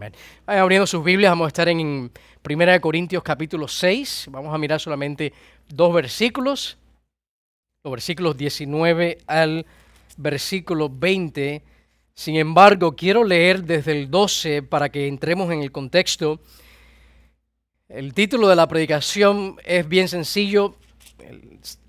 [0.00, 0.14] Amén.
[0.46, 2.10] Vayan abriendo sus Biblias, vamos a estar en
[2.48, 4.28] 1 Corintios capítulo 6.
[4.30, 5.34] Vamos a mirar solamente
[5.68, 6.78] dos versículos,
[7.84, 9.66] los versículos 19 al
[10.16, 11.62] versículo 20.
[12.14, 16.40] Sin embargo, quiero leer desde el 12 para que entremos en el contexto.
[17.90, 20.76] El título de la predicación es bien sencillo,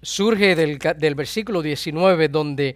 [0.01, 2.75] surge del, versículo 19 donde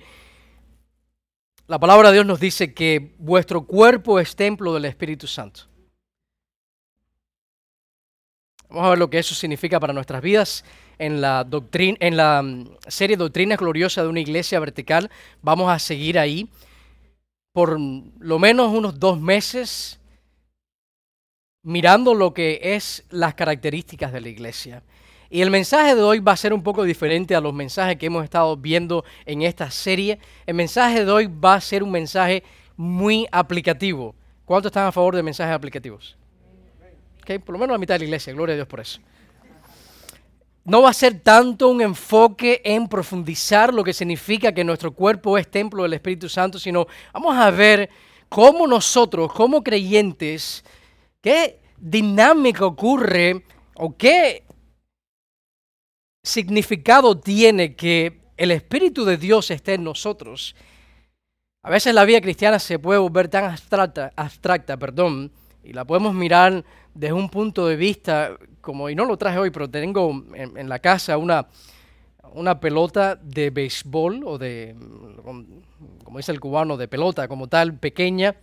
[1.67, 5.61] la palabra de Dios nos dice que vuestro cuerpo es templo del Espíritu Santo.
[8.69, 10.65] Vamos a ver lo que eso significa para nuestras vidas.
[10.97, 15.79] En la, doctrina, en la mm, serie Doctrinas Gloriosas de una Iglesia Vertical vamos a
[15.79, 16.49] seguir ahí
[17.51, 19.99] por lo menos unos dos meses
[21.63, 24.83] mirando lo que es las características de la iglesia.
[25.29, 28.05] Y el mensaje de hoy va a ser un poco diferente a los mensajes que
[28.05, 30.19] hemos estado viendo en esta serie.
[30.45, 32.43] El mensaje de hoy va a ser un mensaje
[32.77, 34.15] muy aplicativo.
[34.45, 36.15] ¿Cuántos están a favor de mensajes aplicativos?
[37.21, 38.99] Okay, por lo menos la mitad de la iglesia, gloria a Dios por eso.
[40.63, 45.37] No va a ser tanto un enfoque en profundizar lo que significa que nuestro cuerpo
[45.37, 47.89] es templo del Espíritu Santo, sino vamos a ver
[48.29, 50.63] cómo nosotros, como creyentes,
[51.21, 53.43] qué dinámica ocurre
[53.75, 54.44] o qué
[56.25, 60.55] significado tiene que el Espíritu de Dios esté en nosotros.
[61.61, 65.31] A veces la vida cristiana se puede volver tan abstracta, perdón,
[65.63, 69.51] y la podemos mirar desde un punto de vista, como, y no lo traje hoy,
[69.51, 71.47] pero tengo en, la casa una,
[72.33, 74.75] una pelota de béisbol, o de,
[75.23, 78.35] como dice el cubano, de pelota como tal, pequeña,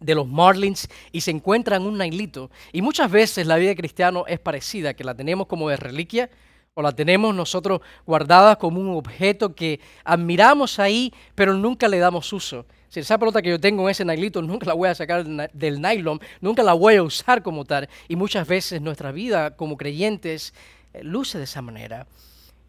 [0.00, 2.50] de los Marlins, y se encuentra en un nailito.
[2.72, 6.30] Y muchas veces la vida cristiana es parecida, que la tenemos como de reliquia,
[6.74, 12.32] o la tenemos nosotros guardada como un objeto que admiramos ahí, pero nunca le damos
[12.32, 12.66] uso.
[12.88, 15.80] Si esa pelota que yo tengo en ese nailito, nunca la voy a sacar del
[15.80, 17.88] nylon, nunca la voy a usar como tal.
[18.08, 20.52] Y muchas veces nuestra vida como creyentes
[20.92, 22.06] eh, luce de esa manera.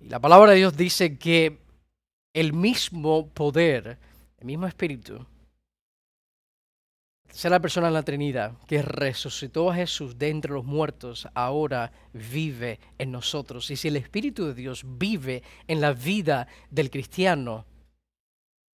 [0.01, 1.57] Y la palabra de Dios dice que
[2.33, 3.97] el mismo poder,
[4.39, 5.25] el mismo espíritu,
[7.43, 12.79] la persona en la Trinidad que resucitó a Jesús de entre los muertos, ahora vive
[12.97, 13.69] en nosotros.
[13.71, 17.65] Y si el Espíritu de Dios vive en la vida del cristiano,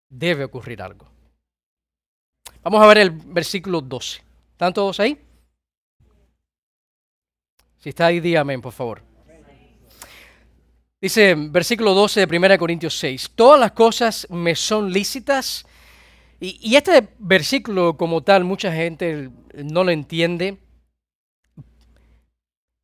[0.08, 1.08] debe ocurrir algo.
[2.62, 4.22] Vamos a ver el versículo 12.
[4.52, 5.18] ¿Están todos ahí?
[7.78, 9.02] Si está ahí, dígame, por favor.
[11.00, 15.64] Dice versículo 12 de 1 Corintios 6, todas las cosas me son lícitas,
[16.40, 20.58] y, este versículo como tal, mucha gente no lo entiende.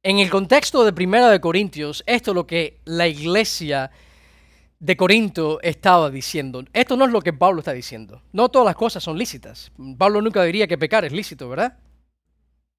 [0.03, 3.91] En el contexto de Primera de Corintios, esto es lo que la iglesia
[4.79, 6.63] de Corinto estaba diciendo.
[6.73, 8.23] Esto no es lo que Pablo está diciendo.
[8.33, 9.73] No todas las cosas son lícitas.
[9.97, 11.79] Pablo nunca diría que pecar es lícito, ¿verdad?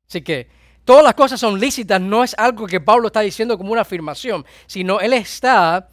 [0.08, 0.48] Así que
[0.86, 4.46] todas las cosas son lícitas no es algo que Pablo está diciendo como una afirmación,
[4.68, 5.90] sino él está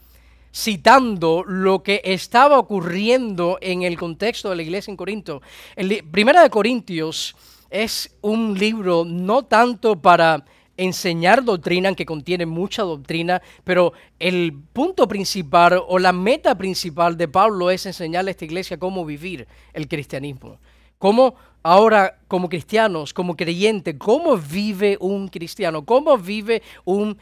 [0.55, 5.43] citando lo que estaba ocurriendo en el contexto de la iglesia en Corinto.
[5.75, 7.35] El Primera de Corintios
[7.71, 10.45] es un libro no tanto para
[10.77, 17.29] enseñar doctrina, que contiene mucha doctrina, pero el punto principal o la meta principal de
[17.29, 20.59] Pablo es enseñarle a esta iglesia cómo vivir el cristianismo.
[20.99, 27.19] Cómo ahora como cristianos, como creyentes, cómo vive un cristiano, cómo vive un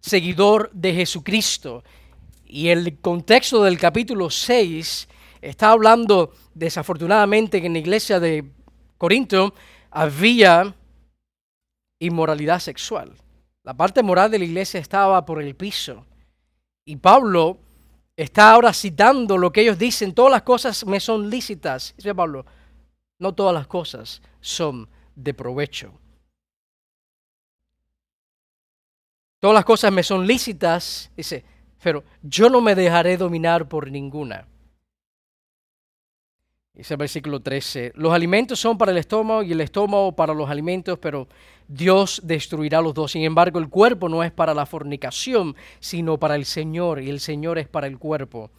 [0.00, 1.82] seguidor de Jesucristo.
[2.48, 5.08] Y el contexto del capítulo 6
[5.40, 8.48] está hablando, desafortunadamente, que en la iglesia de
[8.98, 9.52] Corinto
[9.90, 10.74] había
[11.98, 13.12] inmoralidad sexual.
[13.64, 16.06] La parte moral de la iglesia estaba por el piso.
[16.84, 17.58] Y Pablo
[18.16, 21.94] está ahora citando lo que ellos dicen, todas las cosas me son lícitas.
[21.96, 22.46] Dice Pablo,
[23.18, 25.92] no todas las cosas son de provecho.
[29.40, 31.44] Todas las cosas me son lícitas, dice,
[31.82, 34.46] pero yo no me dejaré dominar por ninguna.
[36.74, 40.50] Dice el versículo 13, los alimentos son para el estómago y el estómago para los
[40.50, 41.26] alimentos, pero
[41.66, 43.12] Dios destruirá los dos.
[43.12, 47.20] Sin embargo, el cuerpo no es para la fornicación, sino para el Señor, y el
[47.20, 48.50] Señor es para el cuerpo.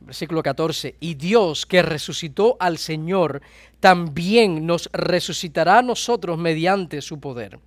[0.00, 3.42] Versículo 14, y Dios que resucitó al Señor,
[3.78, 7.60] también nos resucitará a nosotros mediante su poder.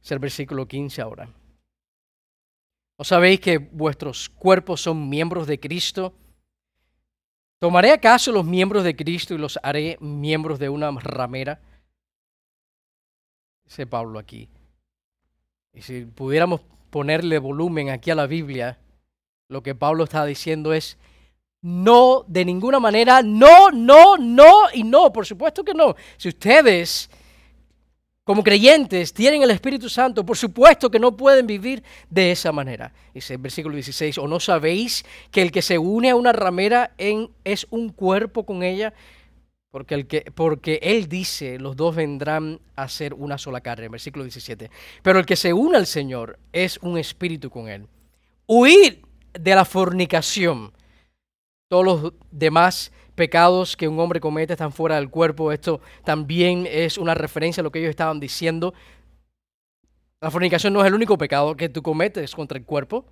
[0.00, 1.28] Es el versículo 15 ahora.
[2.98, 6.12] ¿No sabéis que vuestros cuerpos son miembros de Cristo?
[7.60, 11.60] ¿Tomaré acaso los miembros de Cristo y los haré miembros de una ramera?
[13.64, 14.48] Dice Pablo aquí.
[15.72, 16.60] Y si pudiéramos
[16.90, 18.78] ponerle volumen aquí a la Biblia,
[19.48, 20.98] lo que Pablo está diciendo es,
[21.62, 25.94] No, de ninguna manera, no, no, no y no, por supuesto que no.
[26.16, 27.08] Si ustedes,
[28.28, 32.92] como creyentes, tienen el Espíritu Santo, por supuesto que no pueden vivir de esa manera.
[33.14, 36.92] Dice el versículo 16, ¿o no sabéis que el que se une a una ramera
[36.98, 38.92] en, es un cuerpo con ella?
[39.70, 44.24] Porque, el que, porque Él dice, los dos vendrán a ser una sola carne, versículo
[44.24, 44.70] 17.
[45.02, 47.86] Pero el que se une al Señor es un espíritu con Él.
[48.46, 50.74] Huir de la fornicación.
[51.70, 55.50] Todos los demás pecados que un hombre comete están fuera del cuerpo.
[55.50, 58.72] Esto también es una referencia a lo que ellos estaban diciendo.
[60.22, 63.04] La fornicación no es el único pecado que tú cometes contra el cuerpo.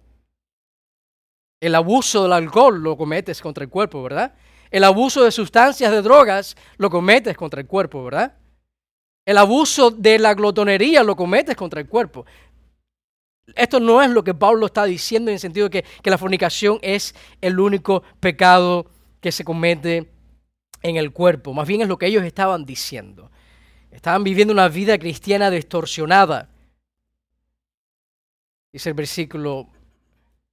[1.60, 4.34] El abuso del alcohol lo cometes contra el cuerpo, ¿verdad?
[4.70, 8.36] El abuso de sustancias, de drogas, lo cometes contra el cuerpo, ¿verdad?
[9.26, 12.24] El abuso de la glotonería lo cometes contra el cuerpo.
[13.56, 16.18] Esto no es lo que Pablo está diciendo en el sentido de que, que la
[16.18, 18.86] fornicación es el único pecado
[19.20, 20.10] que se comete
[20.82, 21.52] en el cuerpo.
[21.52, 23.30] Más bien es lo que ellos estaban diciendo.
[23.90, 26.48] Estaban viviendo una vida cristiana distorsionada.
[28.72, 29.68] Dice el versículo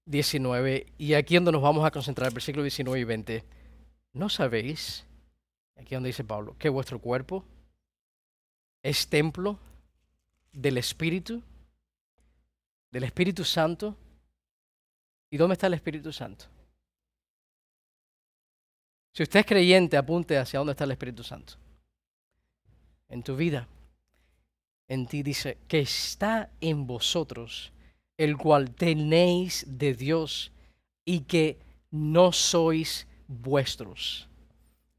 [0.05, 3.43] 19, y aquí donde nos vamos a concentrar, versículo 19 y 20.
[4.13, 5.05] ¿No sabéis,
[5.75, 7.43] aquí donde dice Pablo, que vuestro cuerpo
[8.81, 9.59] es templo
[10.51, 11.41] del Espíritu,
[12.91, 13.97] del Espíritu Santo?
[15.29, 16.45] ¿Y dónde está el Espíritu Santo?
[19.13, 21.53] Si usted es creyente, apunte hacia dónde está el Espíritu Santo.
[23.09, 23.67] En tu vida.
[24.87, 27.71] En ti dice que está en vosotros,
[28.17, 30.51] el cual tenéis de Dios
[31.05, 31.59] y que
[31.91, 34.27] no sois vuestros.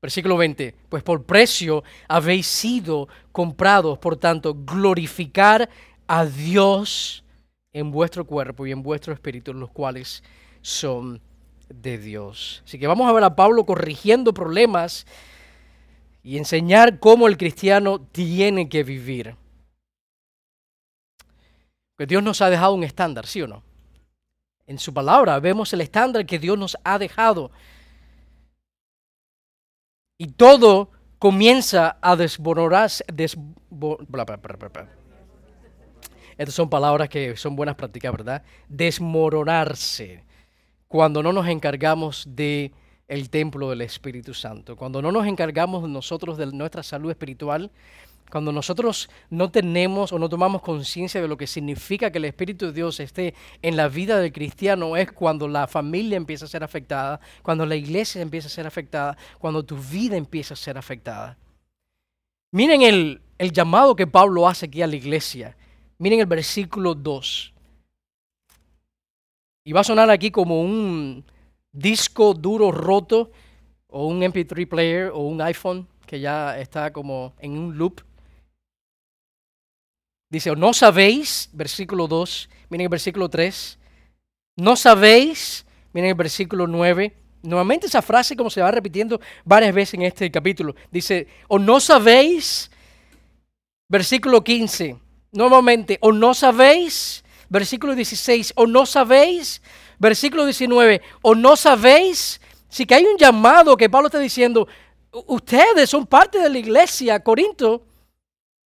[0.00, 5.69] Versículo 20, pues por precio habéis sido comprados, por tanto, glorificar
[6.06, 7.25] a Dios
[7.72, 10.22] en vuestro cuerpo y en vuestro espíritu, los cuales
[10.62, 11.20] son
[11.80, 12.62] de Dios.
[12.64, 15.06] Así que vamos a ver a Pablo corrigiendo problemas
[16.22, 19.36] y enseñar cómo el cristiano tiene que vivir.
[21.96, 23.62] Que Dios nos ha dejado un estándar, ¿sí o no?
[24.66, 27.50] En su palabra vemos el estándar que Dios nos ha dejado.
[30.16, 33.04] Y todo comienza a desmoronarse.
[36.36, 38.42] Estas son palabras que son buenas prácticas, ¿verdad?
[38.68, 40.24] Desmoronarse.
[40.94, 42.70] Cuando no nos encargamos de
[43.08, 44.76] el templo del Espíritu Santo.
[44.76, 47.73] Cuando no nos encargamos nosotros de nuestra salud espiritual,
[48.31, 52.67] cuando nosotros no tenemos o no tomamos conciencia de lo que significa que el Espíritu
[52.67, 56.62] de Dios esté en la vida del cristiano, es cuando la familia empieza a ser
[56.62, 61.37] afectada, cuando la iglesia empieza a ser afectada, cuando tu vida empieza a ser afectada.
[62.52, 65.56] Miren el, el llamado que Pablo hace aquí a la iglesia.
[65.99, 67.53] Miren el versículo 2.
[69.64, 71.25] Y va a sonar aquí como un
[71.72, 73.31] disco duro roto
[73.88, 78.02] o un MP3 player o un iPhone que ya está como en un loop.
[80.31, 83.78] Dice, no sabéis, versículo 2, miren el versículo 3,
[84.56, 89.94] no sabéis, miren el versículo 9, nuevamente esa frase como se va repitiendo varias veces
[89.94, 92.70] en este capítulo, dice, o no sabéis,
[93.88, 94.99] versículo 15,
[95.32, 99.62] nuevamente, o no sabéis, versículo 16, o no sabéis,
[99.99, 104.67] versículo 19, o no sabéis, si que hay un llamado que Pablo está diciendo,
[105.26, 107.87] ustedes son parte de la iglesia, Corinto,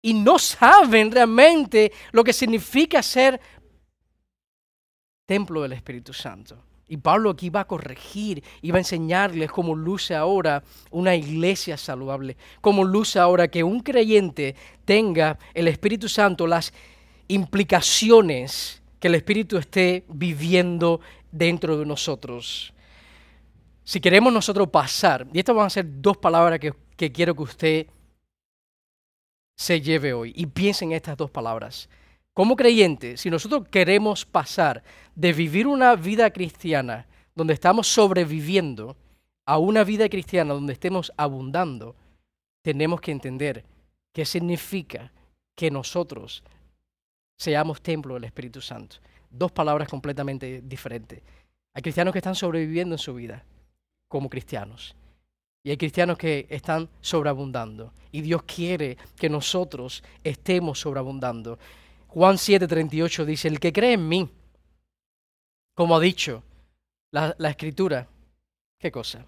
[0.00, 3.40] y no saben realmente lo que significa ser
[5.26, 6.64] templo del Espíritu Santo.
[6.90, 11.76] Y Pablo aquí va a corregir y va a enseñarles cómo luce ahora una iglesia
[11.76, 14.56] saludable, cómo luce ahora que un creyente
[14.86, 16.72] tenga el Espíritu Santo, las
[17.28, 22.72] implicaciones que el Espíritu esté viviendo dentro de nosotros.
[23.84, 27.86] Si queremos nosotros pasar, y estas van a ser dos palabras que, quiero que usted
[29.56, 30.32] se lleve hoy.
[30.36, 31.88] Y piense en estas dos palabras.
[32.34, 34.82] Como creyente, si nosotros queremos pasar
[35.14, 38.96] de vivir una vida cristiana donde estamos sobreviviendo
[39.46, 41.96] a una vida cristiana donde estemos abundando,
[42.62, 43.64] tenemos que entender
[44.12, 45.12] qué significa
[45.56, 46.44] que nosotros
[47.38, 48.96] seamos templo del Espíritu Santo.
[49.30, 51.22] Dos palabras completamente diferentes.
[51.72, 53.44] Hay cristianos que están sobreviviendo en su vida
[54.08, 54.96] como cristianos
[55.62, 57.92] y hay cristianos que están sobreabundando.
[58.10, 61.58] Y Dios quiere que nosotros estemos sobreabundando.
[62.08, 64.30] Juan 7:38 dice, el que cree en mí,
[65.74, 66.42] como ha dicho
[67.10, 68.08] la, escritura,
[68.78, 69.26] ¿qué cosa?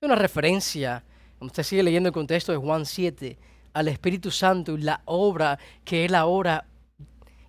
[0.00, 1.02] Es una referencia,
[1.40, 3.36] usted sigue leyendo el contexto de Juan 7,
[3.76, 6.66] al Espíritu Santo y la obra que Él ahora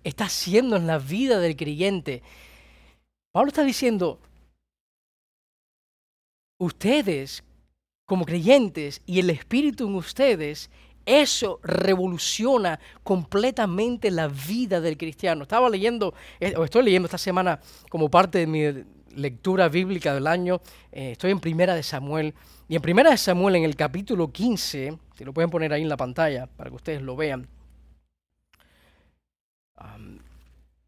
[0.04, 2.22] está haciendo en la vida del creyente.
[3.32, 4.20] Pablo está diciendo,
[6.60, 7.42] ustedes
[8.04, 10.70] como creyentes y el Espíritu en ustedes,
[11.06, 15.44] eso revoluciona completamente la vida del cristiano.
[15.44, 17.58] Estaba leyendo, eh, o estoy leyendo esta semana
[17.88, 20.60] como parte de mi lectura bíblica del año,
[20.92, 22.34] eh, estoy en Primera de Samuel,
[22.68, 25.88] y en Primera de Samuel, en el capítulo 15, si lo pueden poner ahí en
[25.88, 27.48] la pantalla para que ustedes lo vean,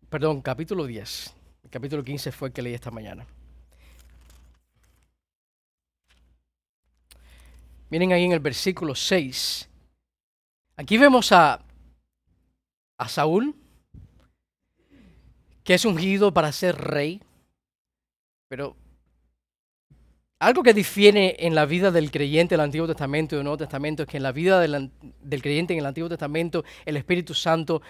[0.09, 1.35] perdón, capítulo 10,
[1.65, 3.27] el capítulo 15 fue el que leí esta mañana.
[7.89, 9.69] Miren ahí en el versículo 6.
[10.77, 11.65] Aquí vemos a,
[12.99, 13.57] a Saúl,
[15.65, 17.21] que es ungido para ser rey,
[18.47, 18.77] pero
[20.41, 24.03] algo que difiere en la vida del creyente del Antiguo Testamento y del Nuevo Testamento
[24.03, 24.91] es que en la vida del,
[25.23, 27.83] del, creyente en el Antiguo Testamento el Espíritu Santo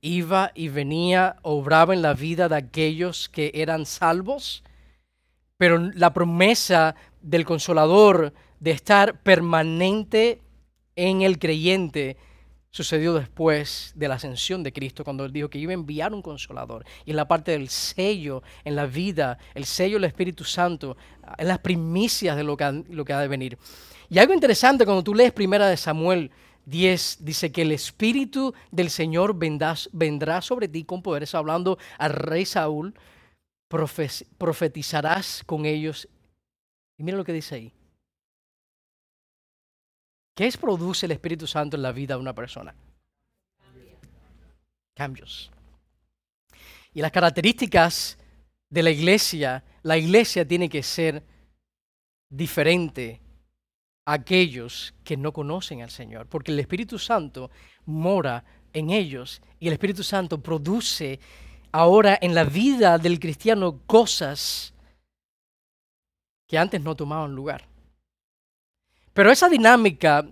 [0.00, 4.64] iba y venía, obraba en la vida de aquellos que eran salvos,
[5.58, 10.40] pero la promesa del Consolador de estar permanente
[10.96, 12.16] en el creyente
[12.70, 16.22] sucedió después de la ascensión de Cristo, cuando él dijo que iba a enviar un
[16.22, 16.84] consolador.
[17.04, 20.96] Y en la parte del sello, en la vida, el sello del Espíritu Santo,
[21.36, 23.58] en las primicias de lo que, lo que ha de venir.
[24.10, 26.30] Y algo interesante, cuando tú lees primera de Samuel
[26.66, 32.44] 10, dice que el Espíritu del Señor vendrá sobre ti con poderes, hablando al rey
[32.44, 32.94] Saúl,
[34.38, 36.08] profetizarás con ellos.
[36.96, 37.72] Y mira lo que dice ahí.
[40.38, 42.72] ¿Qué es produce el Espíritu Santo en la vida de una persona?
[44.94, 45.50] Cambios.
[46.94, 48.16] Y las características
[48.70, 51.24] de la iglesia, la iglesia tiene que ser
[52.30, 53.20] diferente
[54.04, 57.50] a aquellos que no conocen al Señor, porque el Espíritu Santo
[57.84, 61.18] mora en ellos y el Espíritu Santo produce
[61.72, 64.72] ahora en la vida del cristiano cosas
[66.46, 67.67] que antes no tomaban lugar.
[69.18, 70.24] Pero esa dinámica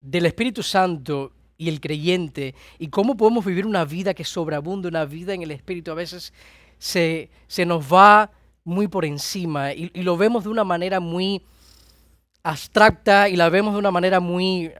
[0.00, 5.04] del Espíritu Santo y el creyente y cómo podemos vivir una vida que sobreabunde, una
[5.04, 6.32] vida en el Espíritu, a veces
[6.78, 8.30] se, se nos va
[8.64, 11.42] muy por encima y, lo vemos de una manera muy
[12.42, 14.72] abstracta y la vemos de una manera muy...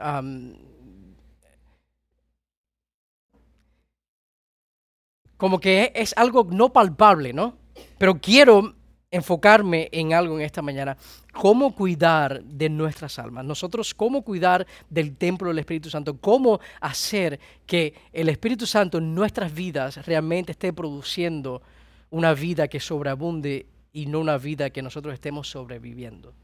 [5.36, 7.58] como que es algo no palpable, ¿no?
[7.98, 8.74] Pero quiero
[9.14, 10.96] enfocarme en algo en esta mañana.
[11.32, 13.44] ¿Cómo cuidar de nuestras almas?
[13.44, 16.18] Nosotros, ¿cómo cuidar del templo del Espíritu Santo?
[16.18, 21.62] ¿Cómo hacer que el Espíritu Santo en nuestras vidas realmente esté produciendo
[22.10, 26.34] una vida que sobreabunde y no una vida que nosotros estemos sobreviviendo?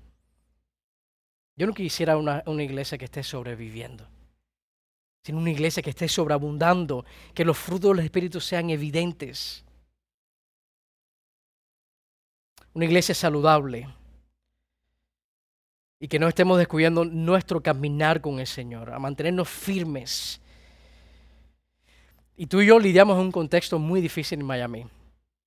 [1.56, 4.06] Yo no quisiera una, una iglesia que esté sobreviviendo,
[5.24, 9.64] sino una iglesia que esté sobreabundando, que los frutos del Espíritu sean evidentes
[12.74, 13.88] una iglesia saludable
[15.98, 20.40] y que no estemos descuidando nuestro caminar con el Señor, a mantenernos firmes.
[22.36, 24.86] Y tú y yo lidiamos en un contexto muy difícil en Miami.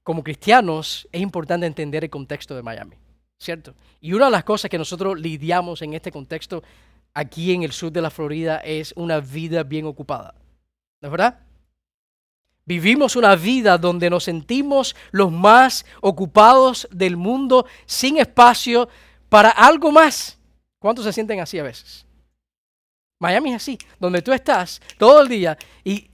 [0.04, 2.96] Como cristianos es importante entender el contexto de Miami,
[3.40, 3.74] ¿cierto?
[4.00, 6.62] Y una de las cosas que nosotros lidiamos en este contexto
[7.16, 10.36] aquí en el sur de la Florida es una vida bien ocupada.
[11.02, 11.40] ¿No es verdad?
[12.66, 18.88] Vivimos una vida donde nos sentimos los más ocupados del mundo sin espacio
[19.28, 20.40] para algo más.
[20.80, 22.06] ¿Cuántos se sienten así a veces?
[23.20, 26.10] Miami es así, donde tú estás todo el día y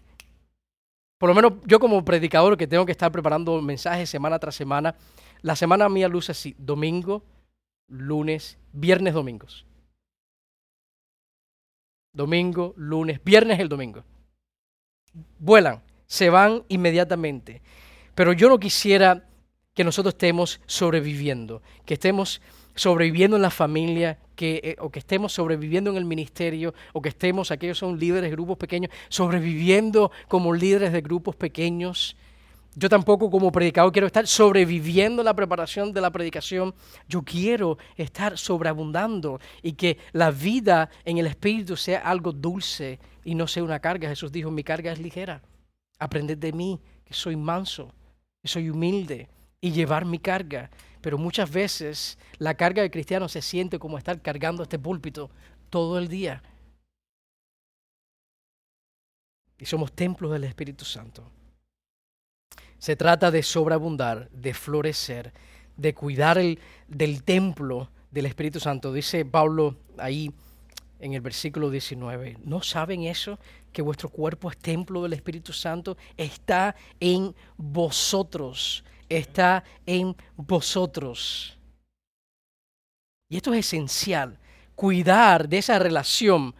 [1.19, 4.95] por lo menos yo como predicador que tengo que estar preparando mensajes semana tras semana,
[5.41, 7.23] la semana mía luce así, domingo,
[7.87, 9.65] lunes, viernes, domingos.
[12.13, 14.03] Domingo, lunes, viernes, el domingo.
[15.39, 17.61] Vuelan se van inmediatamente.
[18.15, 19.29] Pero yo no quisiera
[19.73, 22.41] que nosotros estemos sobreviviendo, que estemos
[22.75, 27.09] sobreviviendo en la familia, que, eh, o que estemos sobreviviendo en el ministerio, o que
[27.09, 32.17] estemos, aquellos son líderes de grupos pequeños, sobreviviendo como líderes de grupos pequeños.
[32.75, 36.73] Yo tampoco como predicador quiero estar sobreviviendo la preparación de la predicación.
[37.07, 43.35] Yo quiero estar sobreabundando y que la vida en el Espíritu sea algo dulce y
[43.35, 44.09] no sea una carga.
[44.09, 45.41] Jesús dijo, mi carga es ligera.
[45.99, 47.93] Aprended de mí, que soy manso,
[48.41, 49.29] que soy humilde,
[49.61, 50.69] y llevar mi carga.
[51.01, 55.29] Pero muchas veces la carga del cristiano se siente como estar cargando este púlpito
[55.69, 56.41] todo el día.
[59.57, 61.29] Y somos templos del Espíritu Santo.
[62.77, 65.33] Se trata de sobreabundar, de florecer,
[65.75, 68.93] de cuidar el, del templo del Espíritu Santo.
[68.93, 70.31] Dice Pablo ahí
[70.99, 72.37] en el versículo 19.
[72.43, 73.37] ¿No saben eso?
[73.71, 75.97] Que vuestro cuerpo es templo del Espíritu Santo.
[76.17, 78.83] Está en vosotros.
[79.07, 81.57] Está en vosotros.
[83.29, 84.39] Y esto es esencial,
[84.75, 86.55] cuidar de esa relación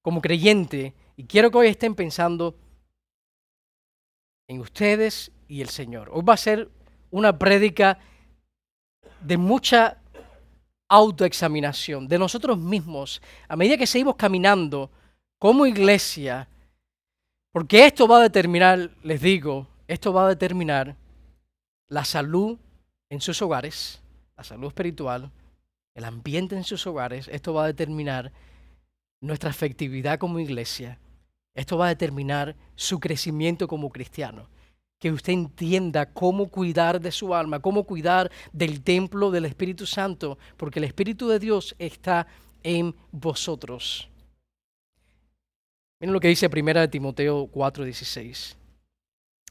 [0.00, 0.94] como creyente.
[1.16, 2.56] Y quiero que hoy estén pensando
[4.48, 6.10] en ustedes y el Señor.
[6.12, 6.70] Hoy va a ser
[7.10, 7.98] una prédica
[9.20, 9.98] de mucha
[10.88, 14.90] autoexaminación de nosotros mismos a medida que seguimos caminando
[15.40, 16.48] como iglesia,
[17.50, 20.96] porque esto va a determinar, les digo, esto va a determinar
[21.88, 22.58] la salud
[23.08, 24.02] en sus hogares,
[24.36, 25.32] la salud espiritual,
[25.94, 28.30] el ambiente en sus hogares, esto va a determinar
[29.22, 30.98] nuestra efectividad como iglesia,
[31.54, 34.46] esto va a determinar su crecimiento como cristiano.
[34.98, 40.36] Que usted entienda cómo cuidar de su alma, cómo cuidar del templo del Espíritu Santo,
[40.58, 42.26] porque el Espíritu de Dios está
[42.62, 44.10] en vosotros.
[46.00, 48.56] Miren lo que dice 1 Timoteo 4:16.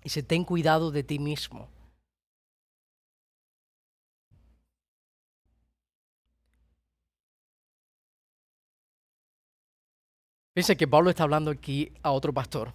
[0.04, 1.70] Dice, ten cuidado de ti mismo
[10.60, 12.74] Fíjense que Pablo está hablando aquí a otro pastor.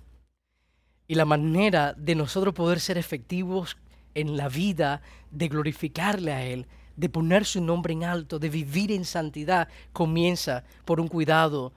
[1.07, 3.77] Y la manera de nosotros poder ser efectivos
[4.15, 6.67] en la vida, de glorificarle a Él,
[6.97, 11.75] de poner su nombre en alto, de vivir en santidad, comienza por un cuidado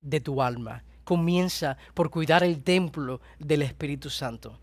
[0.00, 0.82] de tu alma.
[1.10, 4.56] Comienza por cuidar el templo del Espíritu Santo.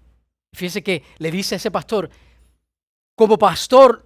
[0.53, 2.09] Fíjense que le dice a ese pastor,
[3.17, 4.05] como pastor,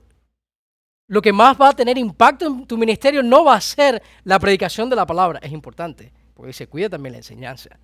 [1.06, 4.40] lo que más va a tener impacto en tu ministerio no va a ser la
[4.40, 7.78] predicación de la palabra, es importante porque se cuida también la enseñanza.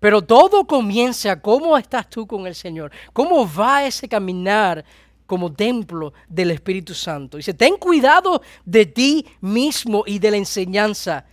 [0.00, 2.90] Pero todo comienza, ¿cómo estás tú con el Señor?
[3.12, 4.84] ¿Cómo va ese caminar
[5.24, 7.36] como templo del Espíritu Santo?
[7.36, 11.24] Dice, ten cuidado de ti mismo y de la enseñanza.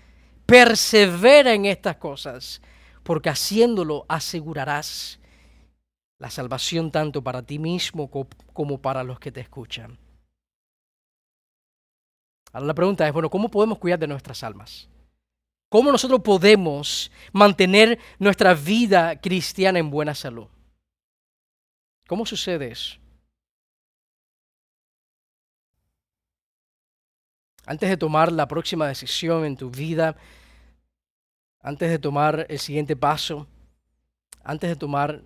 [0.46, 2.62] Persevera en estas cosas,
[3.04, 5.20] porque haciéndolo asegurarás
[6.20, 8.10] la salvación tanto para ti mismo
[8.54, 9.98] como para los que te escuchan.
[12.54, 14.88] Ahora la pregunta es, bueno, ¿cómo podemos cuidar de nuestras almas?
[15.70, 20.48] ¿Cómo nosotros podemos mantener nuestra vida cristiana en buena salud?
[22.08, 22.98] ¿Cómo sucede eso?
[27.66, 30.16] Antes de tomar la próxima decisión en tu vida,
[31.62, 33.48] antes de tomar el siguiente paso,
[34.44, 35.24] antes de tomar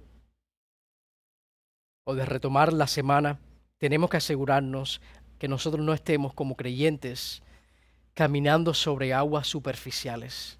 [2.05, 3.39] o de retomar la semana,
[3.77, 5.01] tenemos que asegurarnos
[5.37, 7.43] que nosotros no estemos como creyentes
[8.13, 10.57] caminando sobre aguas superficiales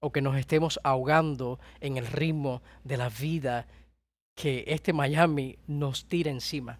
[0.00, 3.66] o que nos estemos ahogando en el ritmo de la vida
[4.34, 6.78] que este Miami nos tira encima.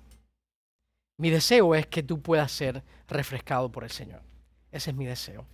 [1.18, 4.22] Mi deseo es que tú puedas ser refrescado por el Señor.
[4.70, 5.44] Ese es mi deseo.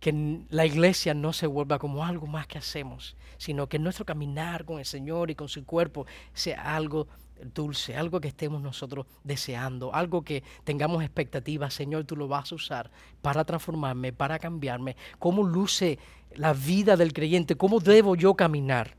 [0.00, 4.66] Que la iglesia no se vuelva como algo más que hacemos, sino que nuestro caminar
[4.66, 7.08] con el Señor y con su cuerpo sea algo
[7.54, 12.54] dulce, algo que estemos nosotros deseando, algo que tengamos expectativas, Señor, tú lo vas a
[12.54, 12.90] usar
[13.22, 14.94] para transformarme, para cambiarme.
[15.18, 15.98] ¿Cómo luce
[16.34, 17.56] la vida del creyente?
[17.56, 18.96] ¿Cómo debo yo caminar?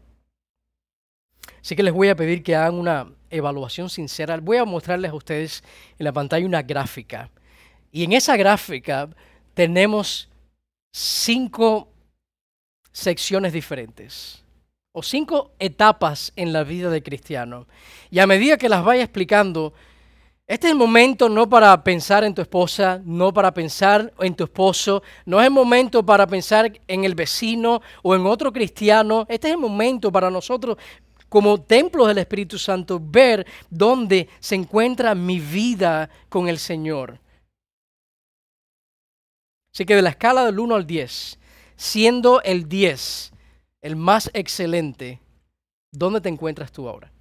[1.62, 4.38] Así que les voy a pedir que hagan una evaluación sincera.
[4.38, 5.64] Voy a mostrarles a ustedes
[5.98, 7.30] en la pantalla una gráfica.
[7.92, 9.10] Y en esa gráfica
[9.54, 10.30] tenemos
[10.92, 11.90] cinco
[12.92, 14.44] secciones diferentes
[14.92, 17.68] o cinco etapas en la vida de cristiano.
[18.10, 19.74] Y a medida que las vaya explicando,
[20.48, 24.46] este es el momento no para pensar en tu esposa, no para pensar en tu
[24.46, 29.28] esposo, no es el momento para pensar en el vecino o en otro cristiano.
[29.30, 30.78] Este es el momento para nosotros
[31.30, 37.20] como templos del Espíritu Santo ver dónde se encuentra mi vida con el Señor.
[39.74, 41.40] Así que de la escala del 1 al 10,
[41.76, 43.32] siendo el 10
[43.82, 45.22] el más excelente,
[45.92, 47.12] ¿dónde te encuentras tú ahora?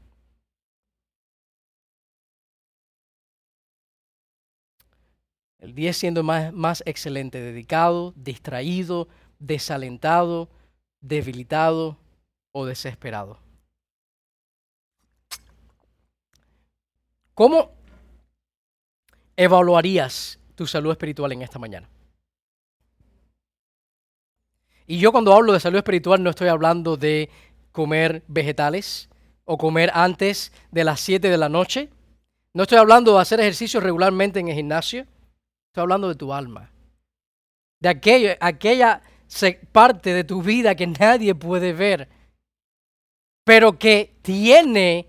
[5.58, 10.48] El 10 siendo más, más excelente, dedicado, distraído, desalentado,
[11.00, 11.98] debilitado
[12.52, 13.47] o desesperado.
[17.38, 17.70] ¿Cómo
[19.36, 21.88] evaluarías tu salud espiritual en esta mañana?
[24.88, 27.30] Y yo cuando hablo de salud espiritual no estoy hablando de
[27.70, 29.08] comer vegetales
[29.44, 31.90] o comer antes de las 7 de la noche.
[32.54, 35.02] No estoy hablando de hacer ejercicio regularmente en el gimnasio.
[35.68, 36.72] Estoy hablando de tu alma.
[37.78, 39.00] De aquella, aquella
[39.70, 42.08] parte de tu vida que nadie puede ver,
[43.44, 45.06] pero que tiene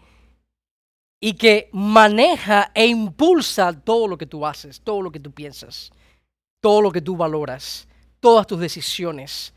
[1.19, 5.91] y que maneja e impulsa todo lo que tú haces, todo lo que tú piensas,
[6.61, 7.87] todo lo que tú valoras,
[8.19, 9.53] todas tus decisiones.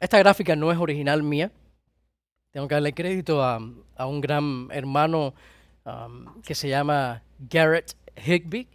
[0.00, 1.50] Esta gráfica no es original mía.
[2.50, 5.34] Tengo que darle crédito a, un gran hermano
[5.84, 8.68] um, que se llama Garrett Higby.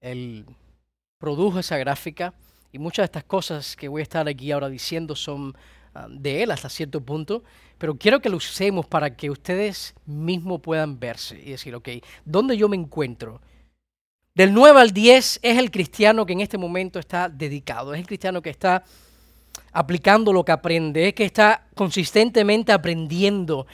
[0.00, 0.44] Él
[1.18, 2.34] produjo esa gráfica
[2.72, 5.54] y muchas de estas cosas que voy a estar aquí ahora diciendo son
[5.94, 7.44] um, de él hasta cierto punto,
[7.84, 11.90] pero quiero que lo usemos para que ustedes mismos puedan verse y decir, ok,
[12.24, 13.42] ¿dónde yo me encuentro?
[14.34, 18.06] Del 9 al 10 es el cristiano que en este momento está dedicado, es el
[18.06, 18.84] cristiano que está
[19.70, 23.66] aplicando lo que aprende, es que está consistentemente aprendiendo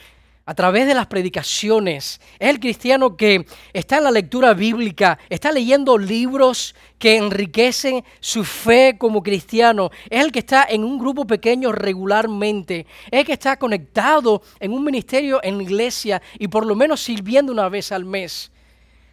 [0.45, 2.19] a través de las predicaciones.
[2.39, 8.43] Es el cristiano que está en la lectura bíblica, está leyendo libros que enriquecen su
[8.43, 9.91] fe como cristiano.
[10.09, 12.85] Es el que está en un grupo pequeño regularmente.
[13.11, 17.51] Es el que está conectado en un ministerio en iglesia y por lo menos sirviendo
[17.51, 18.51] una vez al mes.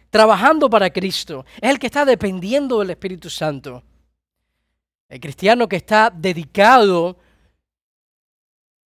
[0.09, 1.45] Trabajando para Cristo.
[1.61, 3.83] Es el que está dependiendo del Espíritu Santo.
[5.07, 7.17] El cristiano que está dedicado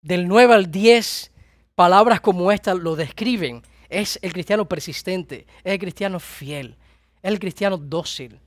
[0.03, 1.32] del 9 al 10,
[1.75, 3.63] palabras como estas lo describen.
[3.89, 6.77] Es el cristiano persistente, es el cristiano fiel,
[7.23, 8.41] es el cristiano dócil,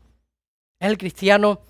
[0.80, 1.62] es el cristiano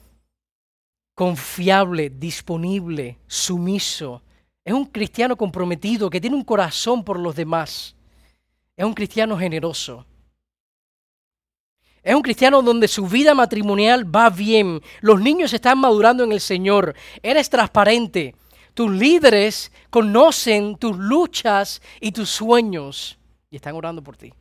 [1.13, 4.21] confiable, disponible, sumiso.
[4.63, 7.95] Es un cristiano comprometido que tiene un corazón por los demás.
[8.75, 10.05] Es un cristiano generoso.
[12.03, 14.81] Es un cristiano donde su vida matrimonial va bien.
[15.01, 16.95] Los niños están madurando en el Señor.
[17.23, 18.35] Eres transparente.
[18.75, 23.17] Tus líderes conocen tus luchas y tus sueños
[23.49, 24.33] y están orando por ti.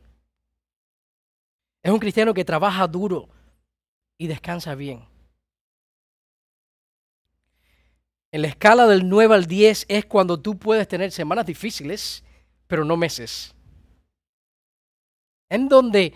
[1.81, 3.29] Es un cristiano que trabaja duro
[4.17, 5.07] y descansa bien.
[8.29, 12.21] En la escala del 9 al 10 es cuando tú puedes tener semanas difíciles,
[12.67, 13.55] pero no meses.
[15.47, 16.13] En donde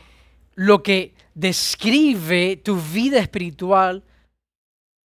[0.55, 4.03] lo que describe tu vida espiritual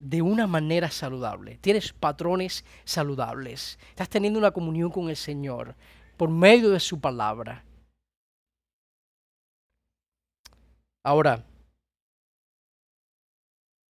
[0.04, 1.56] de una manera saludable.
[1.62, 3.78] Tienes patrones saludables.
[3.88, 5.74] Estás teniendo una comunión con el Señor
[6.18, 7.64] por medio de su palabra.
[11.02, 11.42] Ahora,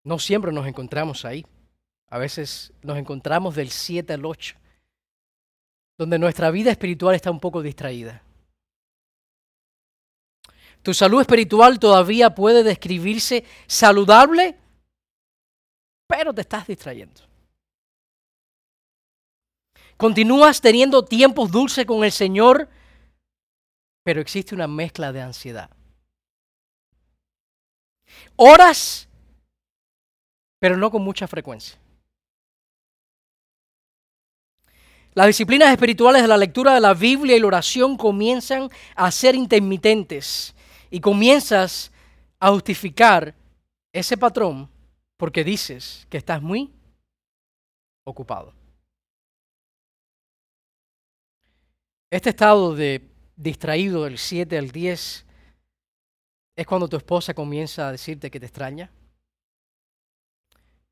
[0.03, 1.45] no siempre nos encontramos ahí.
[2.09, 4.55] A veces nos encontramos del 7 al 8,
[5.97, 8.21] donde nuestra vida espiritual está un poco distraída.
[10.83, 14.59] Tu salud espiritual todavía puede describirse saludable,
[16.07, 17.21] pero te estás distrayendo.
[19.97, 22.69] Continúas teniendo tiempos dulces con el Señor,
[24.03, 25.69] pero existe una mezcla de ansiedad.
[28.35, 29.07] Horas,
[30.59, 31.79] pero no con mucha frecuencia.
[35.13, 39.35] Las disciplinas espirituales de la lectura de la Biblia y la oración comienzan a ser
[39.35, 40.55] intermitentes
[40.89, 41.91] y comienzas
[42.39, 43.35] a justificar
[43.93, 44.72] ese patrón
[45.17, 46.71] porque dices que estás muy
[48.05, 48.53] ocupado.
[52.11, 55.25] Este estado de distraído del 7 al 10
[56.55, 58.91] es cuando tu esposa comienza a decirte que te extraña.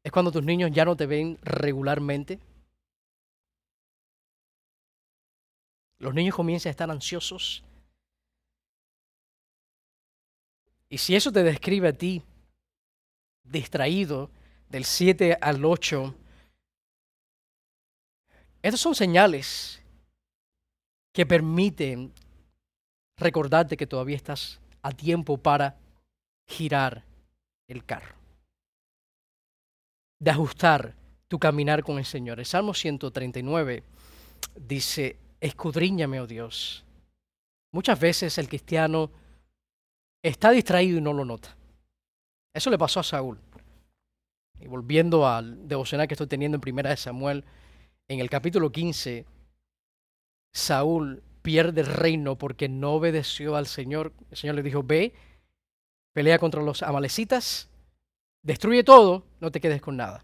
[0.03, 2.39] Es cuando tus niños ya no te ven regularmente.
[5.99, 7.63] Los niños comienzan a estar ansiosos
[10.91, 12.21] Y si eso te describe a ti
[13.51, 14.29] distraído
[14.69, 16.15] del 7 al 8,
[18.61, 19.81] estas son señales
[21.13, 22.13] que permiten
[23.17, 25.77] recordarte que todavía estás a tiempo para
[26.47, 27.03] girar
[27.67, 28.15] el carro,
[30.19, 30.95] de ajustar
[31.27, 32.39] tu caminar con el Señor.
[32.39, 33.83] El Salmo 139
[34.55, 36.83] dice, escudriñame, oh Dios.
[37.73, 39.11] Muchas veces el cristiano
[40.21, 41.55] está distraído y no lo nota.
[42.53, 43.39] Eso le pasó a Saúl.
[44.59, 47.43] Y volviendo al devocional que estoy teniendo en Primera de Samuel,
[48.07, 49.25] en el capítulo 15,
[50.53, 54.13] Saúl pierde el reino porque no obedeció al Señor.
[54.29, 55.13] El Señor le dijo, ve,
[56.13, 57.69] pelea contra los amalecitas,
[58.43, 60.23] destruye todo, no te quedes con nada.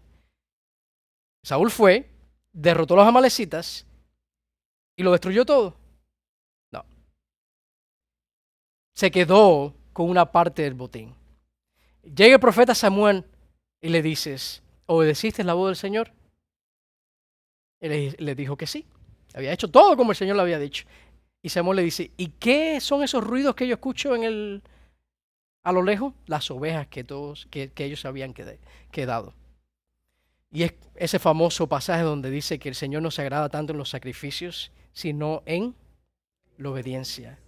[1.42, 2.10] Saúl fue,
[2.52, 3.86] derrotó a los amalecitas
[4.96, 5.76] y lo destruyó todo.
[6.70, 6.84] No.
[8.94, 11.17] Se quedó con una parte del botín.
[12.14, 13.24] Llega el profeta Samuel
[13.80, 16.12] y le dices, ¿obedeciste la voz del Señor?
[17.80, 18.86] Y le, dijo que sí.
[19.34, 20.86] Había hecho todo como el Señor le había dicho.
[21.42, 24.62] Y Samuel le dice, ¿y qué son esos ruidos que yo escucho en el,
[25.62, 26.14] a lo lejos?
[26.26, 28.34] Las ovejas que, todos, que, que ellos habían
[28.90, 29.34] quedado.
[30.50, 33.78] Y es ese famoso pasaje donde dice que el Señor no se agrada tanto en
[33.78, 35.74] los sacrificios, sino en
[36.56, 37.38] la obediencia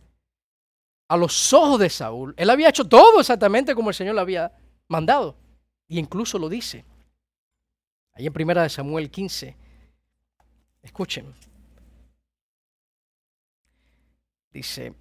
[1.11, 2.35] a los ojos de Saúl.
[2.37, 4.53] Él había hecho todo exactamente como el Señor le había
[4.87, 5.37] mandado.
[5.89, 6.85] Y incluso lo dice.
[8.13, 9.57] Ahí en primera de Samuel 15.
[10.83, 11.35] Escuchen.
[14.53, 14.95] Dice,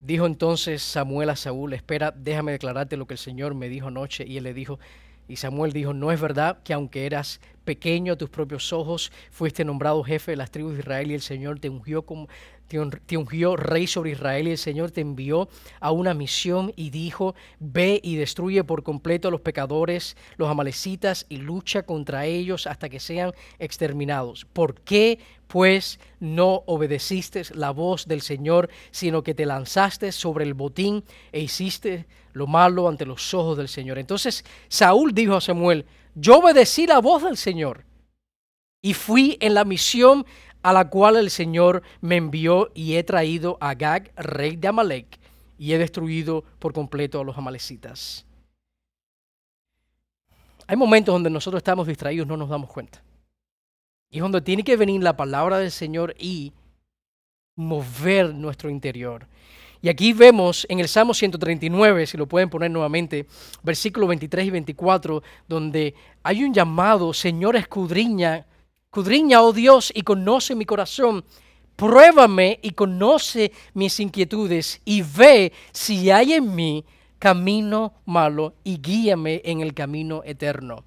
[0.00, 4.26] dijo entonces Samuel a Saúl, espera, déjame declararte lo que el Señor me dijo anoche.
[4.26, 4.80] Y él le dijo,
[5.28, 9.64] y Samuel dijo, no es verdad que aunque eras pequeño a tus propios ojos, fuiste
[9.64, 12.28] nombrado jefe de las tribus de Israel y el Señor te ungió como
[12.66, 15.48] te ungió rey sobre Israel y el Señor te envió
[15.80, 21.26] a una misión y dijo, ve y destruye por completo a los pecadores, los amalecitas,
[21.28, 24.44] y lucha contra ellos hasta que sean exterminados.
[24.44, 30.54] ¿Por qué, pues, no obedeciste la voz del Señor, sino que te lanzaste sobre el
[30.54, 33.98] botín e hiciste lo malo ante los ojos del Señor?
[33.98, 37.84] Entonces Saúl dijo a Samuel, yo obedecí la voz del Señor
[38.80, 40.26] y fui en la misión
[40.64, 45.20] a la cual el Señor me envió y he traído a Gag, rey de Amalek,
[45.58, 48.24] y he destruido por completo a los amalecitas.
[50.66, 53.02] Hay momentos donde nosotros estamos distraídos, no nos damos cuenta.
[54.10, 56.54] Y es donde tiene que venir la palabra del Señor y
[57.56, 59.26] mover nuestro interior.
[59.82, 63.26] Y aquí vemos en el Salmo 139, si lo pueden poner nuevamente,
[63.62, 68.46] versículos 23 y 24, donde hay un llamado, Señor, escudriña
[68.94, 71.24] Escudriña, oh Dios, y conoce mi corazón.
[71.74, 76.84] Pruébame y conoce mis inquietudes y ve si hay en mí
[77.18, 80.84] camino malo y guíame en el camino eterno.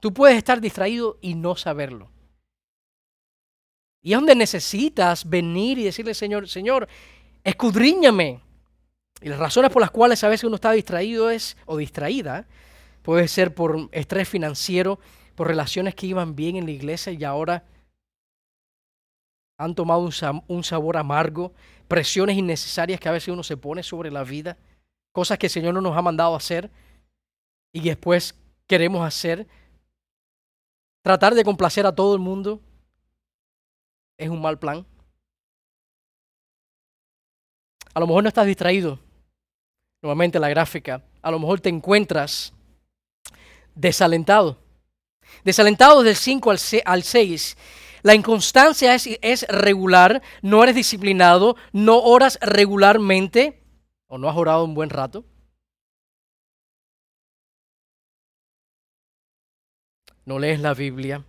[0.00, 2.10] Tú puedes estar distraído y no saberlo.
[4.00, 6.88] Y es donde necesitas venir y decirle, Señor, Señor,
[7.44, 8.40] escudriñame.
[9.20, 12.46] Y las razones por las cuales a veces uno está distraído es, o distraída,
[13.02, 14.98] puede ser por estrés financiero,
[15.36, 17.62] por relaciones que iban bien en la iglesia y ahora
[19.58, 20.00] han tomado
[20.48, 21.52] un, sabor amargo,
[21.88, 24.56] presiones innecesarias que a veces uno se pone sobre la vida,
[25.12, 26.70] cosas que el Señor no nos ha mandado hacer
[27.72, 28.34] y después
[28.66, 29.46] queremos hacer.
[31.02, 32.60] Tratar de complacer a todo el mundo
[34.18, 34.84] es un mal plan.
[37.94, 38.98] A lo mejor no estás distraído.
[40.02, 41.02] Nuevamente la gráfica.
[41.22, 42.52] A lo mejor te encuentras
[43.74, 44.65] desalentado.
[45.44, 46.50] Desalentados del 5
[46.84, 47.56] al 6.
[48.02, 53.62] La inconstancia es, es, regular, no eres disciplinado, no oras regularmente
[54.06, 55.24] o no has orado un buen rato.
[60.24, 61.24] No lees la Biblia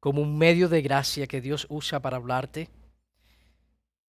[0.00, 2.70] como un medio de gracia que Dios usa para hablarte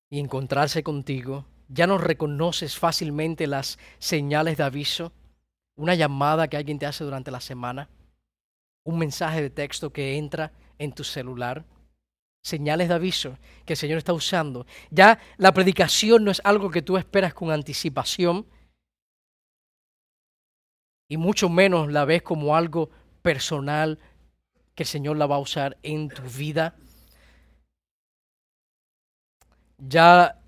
[0.09, 1.45] y encontrarse contigo.
[1.69, 5.11] Ya no reconoces fácilmente las señales de aviso,
[5.75, 7.89] una llamada que alguien te hace durante la semana
[8.87, 11.65] un mensaje de texto que entra en tu celular,
[12.41, 14.65] señales de aviso que el Señor está usando.
[14.89, 18.47] Ya la predicación no es algo que tú esperas con anticipación
[21.09, 22.89] y mucho menos la ves como algo
[23.21, 23.99] personal
[24.73, 26.73] que el Señor la va a usar en tu vida.
[29.79, 30.41] Ya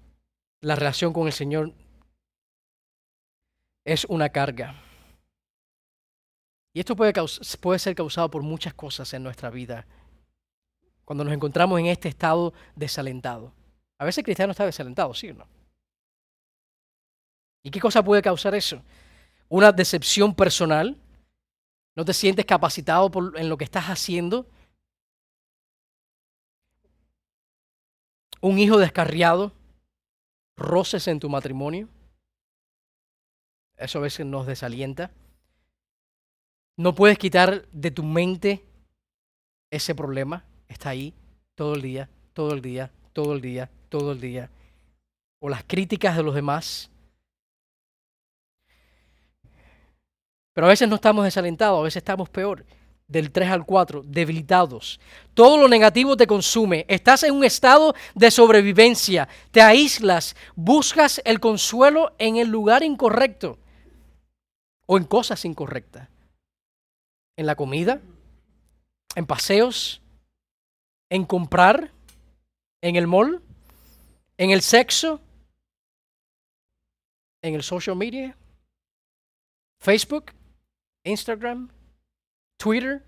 [0.61, 1.73] la relación con el Señor
[3.83, 4.88] es una carga.
[6.73, 9.85] Y esto puede, ser causado por muchas cosas en nuestra vida.
[11.03, 13.51] Cuando nos encontramos en este estado desalentado.
[13.97, 15.47] A veces el cristiano está desalentado, ¿sí o no?
[17.63, 18.81] ¿Y qué cosa puede causar eso?
[19.49, 20.95] Una decepción personal.
[21.95, 24.45] No te sientes capacitado por, en lo que estás haciendo.
[28.41, 29.51] Un hijo descarriado.
[30.55, 31.89] Roces en tu matrimonio.
[33.75, 35.11] Eso a veces nos desalienta.
[36.79, 38.63] No puedes quitar de tu mente
[39.69, 40.45] ese problema.
[40.69, 41.13] Está ahí
[41.53, 44.49] todo el día, todo el día, todo el día, todo el día.
[45.41, 46.89] O las críticas de los demás.
[50.53, 52.65] Pero a veces no estamos desalentados, a veces estamos peor.
[53.09, 55.01] Del 3 al 4, debilitados.
[55.33, 56.85] Todo lo negativo te consume.
[56.87, 59.27] Estás en un estado de sobrevivencia.
[59.51, 60.33] Te aíslas.
[60.55, 63.57] Buscas el consuelo en el lugar incorrecto.
[64.85, 66.07] O en cosas incorrectas
[67.39, 68.01] en la comida,
[69.15, 70.01] en paseos,
[71.09, 71.89] en comprar,
[72.81, 73.41] en el mall,
[74.37, 75.21] en el sexo,
[77.41, 78.35] en el social media,
[79.79, 80.33] Facebook,
[81.05, 81.69] Instagram,
[82.57, 83.05] Twitter,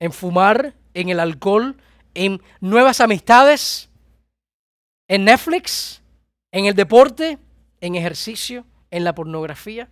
[0.00, 1.76] en fumar, en el alcohol,
[2.14, 3.90] en nuevas amistades,
[5.08, 6.00] en Netflix,
[6.50, 7.38] en el deporte,
[7.82, 9.90] en ejercicio, en la pornografía.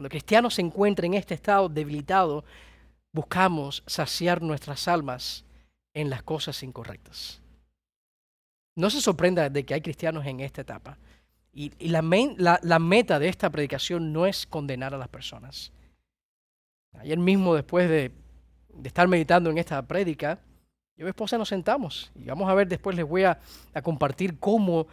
[0.00, 2.42] Cuando cristiano se encuentra en este estado debilitado,
[3.12, 5.44] buscamos saciar nuestras almas
[5.92, 7.42] en las cosas incorrectas.
[8.76, 10.96] No se sorprenda de que hay cristianos en esta etapa.
[11.52, 15.70] Y, la, meta de esta predicación no es condenar a las personas.
[16.94, 18.10] Ayer mismo, después de,
[18.82, 20.36] estar meditando en esta prédica,
[20.96, 23.38] yo y mi esposa nos sentamos y vamos a ver después, les voy a
[23.82, 24.86] compartir cómo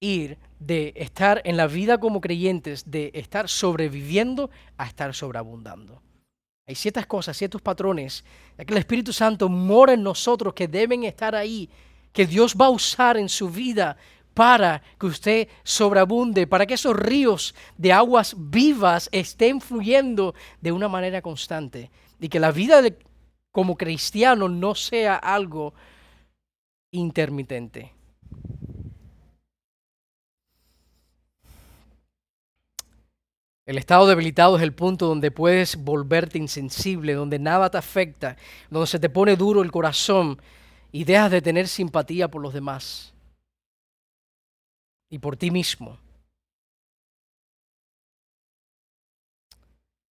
[0.00, 6.02] ir de estar en la vida como creyentes, de estar sobreviviendo a estar sobreabundando.
[6.66, 8.24] Hay ciertas cosas, ciertos patrones,
[8.56, 11.68] ya que el Espíritu Santo mora en nosotros que deben estar ahí,
[12.12, 13.96] que Dios va a usar en su vida
[14.34, 20.88] para que usted sobreabunde, para que esos ríos de aguas vivas estén fluyendo de una
[20.88, 22.82] manera constante y que la vida
[23.50, 25.74] como cristiano no sea algo
[26.92, 27.92] intermitente.
[33.70, 38.36] El estado debilitado es el punto donde puedes volverte insensible, donde nada te afecta,
[38.68, 40.42] donde se te pone duro el corazón
[40.90, 43.14] y dejas de tener simpatía por los demás
[45.08, 46.00] y por ti mismo.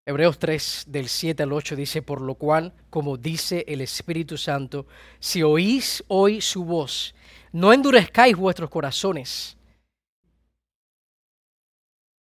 [0.05, 4.87] Hebreos 3 del 7 al 8 dice, por lo cual, como dice el Espíritu Santo,
[5.19, 7.13] si oís hoy su voz,
[7.51, 9.58] no endurezcáis vuestros corazones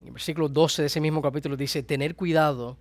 [0.01, 2.77] en versículo 12 de ese mismo capítulo dice, tener cuidado,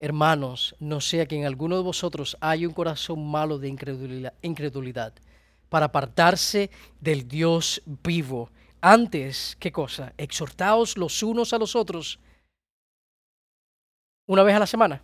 [0.00, 5.14] hermanos, no sea que en alguno de vosotros haya un corazón malo de incredulidad, incredulidad
[5.68, 8.50] para apartarse del Dios vivo.
[8.80, 10.12] Antes, ¿qué cosa?
[10.16, 12.18] Exhortaos los unos a los otros
[14.26, 15.02] una vez a la semana.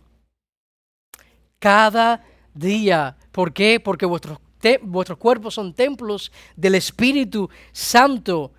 [1.59, 3.15] Cada día.
[3.31, 3.79] ¿Por qué?
[3.79, 4.39] Porque vuestros,
[4.81, 8.51] vuestros cuerpos son templos del Espíritu Santo.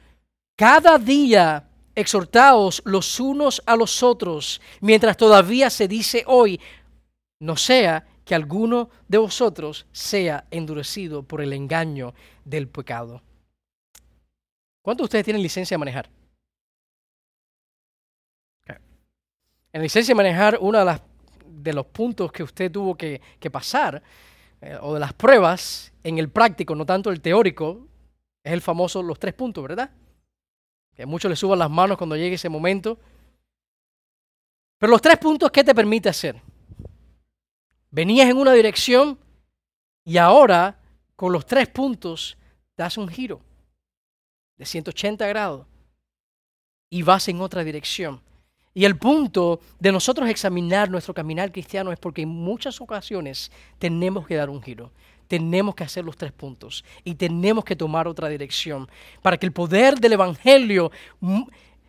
[0.56, 6.60] Cada día exhortaos los unos a los otros, mientras todavía se dice hoy,
[7.40, 13.22] no sea que alguno de vosotros sea endurecido por el engaño del pecado.
[14.82, 16.10] ¿Cuántos de ustedes tienen licencia de manejar?
[19.72, 21.00] En licencia de manejar, uno de, las,
[21.46, 24.02] de los puntos que usted tuvo que, pasar,
[24.60, 27.86] eh, o de las pruebas en el práctico, no tanto el teórico,
[28.44, 29.90] es el famoso los tres puntos, ¿verdad?
[30.94, 32.98] Que muchos les suban las manos cuando llegue ese momento.
[34.78, 36.40] Pero los tres puntos, ¿qué te permite hacer?
[37.90, 39.18] Venías en una dirección
[40.04, 40.78] y ahora
[41.14, 42.36] con los tres puntos
[42.76, 43.40] das un giro
[44.56, 45.66] de 180 grados
[46.90, 48.20] y vas en otra dirección.
[48.74, 54.26] Y el punto de nosotros examinar nuestro caminar cristiano es porque en muchas ocasiones tenemos
[54.26, 54.90] que dar un giro
[55.32, 58.86] tenemos que hacer los tres puntos y tenemos que tomar otra dirección
[59.22, 60.92] para que el poder del Evangelio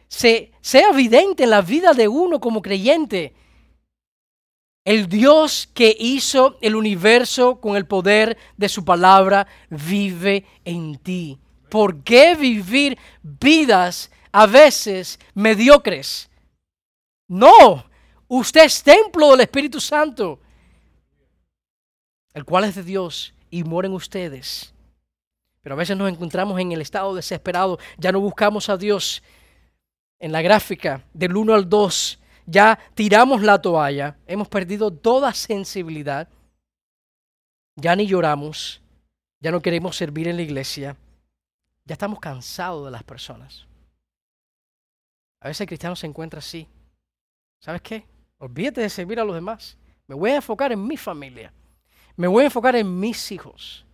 [0.08, 3.34] se, sea evidente en la vida de uno como creyente.
[4.86, 11.38] El Dios que hizo el universo con el poder de su palabra vive en ti.
[11.68, 16.30] ¿Por qué vivir vidas a veces mediocres?
[17.28, 17.84] No,
[18.30, 20.40] usted es templo del Espíritu Santo
[22.34, 24.74] el cual es de Dios y mueren ustedes.
[25.62, 29.24] Pero a veces nos encontramos en el estado desesperado, ya no buscamos a Dios.
[30.20, 36.28] En la gráfica del 1 al 2, ya tiramos la toalla, hemos perdido toda sensibilidad,
[37.76, 38.82] ya ni lloramos,
[39.40, 40.96] ya no queremos servir en la iglesia,
[41.86, 43.68] ya estamos cansados de las personas.
[45.42, 46.68] A veces el cristiano se encuentra así.
[47.60, 48.06] ¿Sabes qué?
[48.38, 49.78] Olvídate de servir a los demás.
[50.08, 51.52] Me voy a enfocar en mi familia.
[52.16, 53.86] Me voy a enfocar en mis hijos.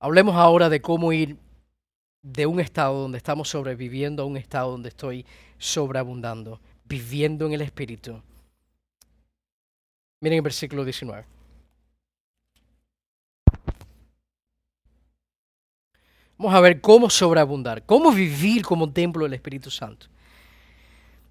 [0.00, 1.38] Hablemos ahora de cómo ir
[2.22, 5.26] de un estado donde estamos sobreviviendo a un estado donde estoy
[5.58, 8.22] sobreabundando, viviendo en el Espíritu.
[10.20, 11.35] Miren el versículo 19.
[16.38, 20.06] Vamos a ver cómo sobreabundar, cómo vivir como templo del Espíritu Santo.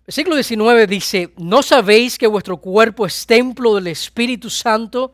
[0.06, 5.14] Versículo 19 dice, ¿no sabéis que vuestro cuerpo es templo del Espíritu Santo?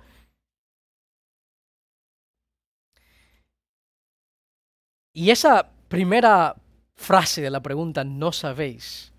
[5.13, 6.55] Y esa primera
[6.95, 9.11] frase de la pregunta, ¿no sabéis?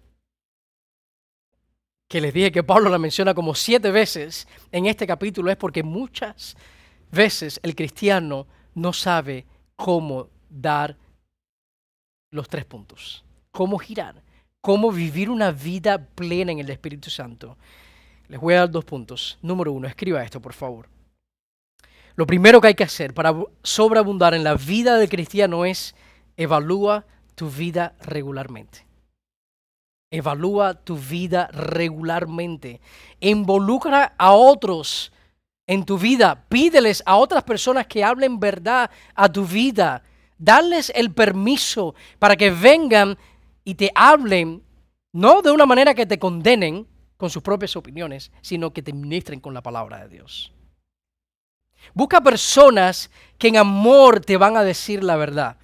[2.08, 5.82] Que les dije que Pablo la menciona como siete veces en este capítulo es porque
[5.82, 6.56] muchas
[7.10, 9.46] veces el cristiano no sabe
[9.76, 10.96] cómo dar
[12.30, 13.24] los tres puntos.
[13.50, 14.22] Cómo girar,
[14.60, 17.56] cómo vivir una vida plena en el Espíritu Santo.
[18.28, 19.38] Les voy a dar dos puntos.
[19.42, 20.88] Número uno, escriba esto, por favor.
[22.14, 25.94] Lo primero que hay que hacer para sobreabundar en la vida del cristiano es
[26.36, 28.86] evalúa tu vida regularmente.
[30.10, 32.80] Evalúa tu vida regularmente.
[33.20, 35.10] Involucra a otros
[35.66, 36.44] en tu vida.
[36.48, 40.02] Pídeles a otras personas que hablen verdad a tu vida
[40.42, 43.16] darles el permiso para que vengan
[43.64, 44.62] y te hablen,
[45.12, 46.86] no de una manera que te condenen,
[47.16, 50.52] con sus propias opiniones, sino que te ministren con la palabra de Dios.
[51.94, 55.56] Busca personas que en amor te van a decir la verdad.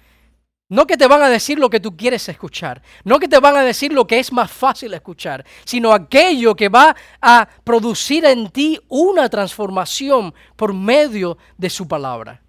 [0.69, 3.57] No que te van a decir lo que tú quieres escuchar, no que te van
[3.57, 8.49] a decir lo que es más fácil escuchar, sino aquello que va a producir en
[8.51, 12.41] ti una transformación por medio de su palabra.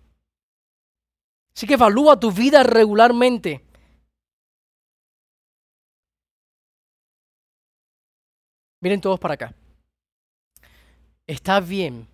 [1.60, 3.60] Así que evalúa tu vida regularmente.
[8.80, 9.54] Miren todos para acá.
[11.26, 12.08] Está bien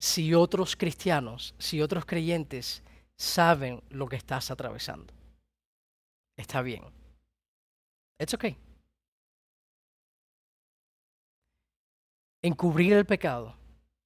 [0.00, 2.82] si otros cristianos, si otros creyentes
[3.16, 5.14] saben lo que estás atravesando
[6.40, 6.82] está bien.
[8.18, 8.56] It's okay.
[12.42, 13.54] Encubrir el pecado,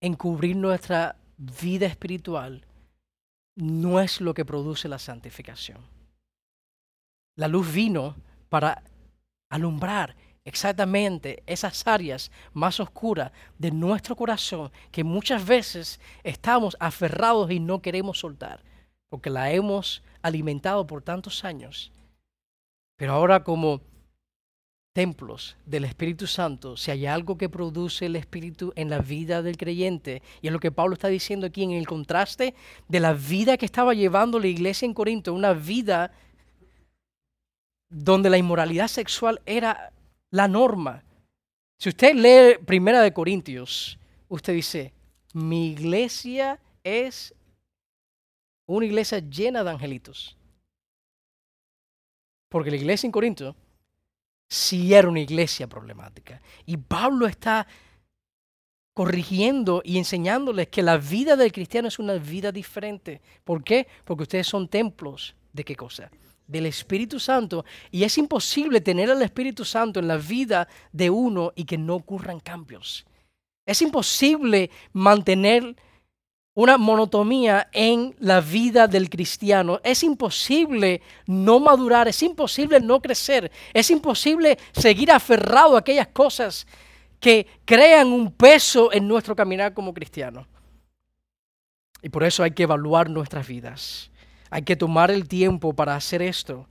[0.02, 2.66] encubrir nuestra vida espiritual,
[3.56, 5.78] no es lo que produce la santificación.
[7.36, 8.16] La luz vino
[8.48, 8.82] para
[9.50, 17.60] alumbrar exactamente esas áreas más oscuras de nuestro corazón que muchas veces estamos aferrados y
[17.60, 18.62] no queremos soltar,
[19.08, 21.92] porque la hemos alimentado por tantos años
[22.96, 23.80] pero ahora como
[24.94, 29.56] templos del Espíritu Santo, si hay algo que produce el Espíritu en la vida del
[29.56, 32.54] creyente, y es lo que Pablo está diciendo aquí en el contraste
[32.88, 36.12] de la vida que estaba llevando la iglesia en Corinto, una vida
[37.90, 39.92] donde la inmoralidad sexual era
[40.30, 41.02] la norma.
[41.76, 44.92] Si usted lee Primera de Corintios, usted dice,
[45.32, 47.34] mi iglesia es
[48.66, 50.36] una iglesia llena de angelitos.
[52.48, 53.56] Porque la iglesia en Corinto
[54.48, 56.40] sí era una iglesia problemática.
[56.66, 57.66] Y Pablo está
[58.94, 63.20] corrigiendo y enseñándoles que la vida del cristiano es una vida diferente.
[63.42, 63.88] ¿Por qué?
[64.04, 66.10] Porque ustedes son templos de qué cosa?
[66.46, 67.64] Del Espíritu Santo.
[67.90, 71.96] Y es imposible tener al Espíritu Santo en la vida de uno y que no
[71.96, 73.04] ocurran cambios.
[73.66, 75.74] Es imposible mantener
[76.54, 79.80] una monotomía en la vida del cristiano.
[79.82, 86.66] Es imposible no madurar, es imposible no crecer, es imposible seguir aferrado a aquellas cosas
[87.18, 90.46] que crean un peso en nuestro caminar como cristiano.
[92.02, 94.10] Y por eso hay que evaluar nuestras vidas.
[94.50, 96.68] Hay que tomar el tiempo para hacer esto,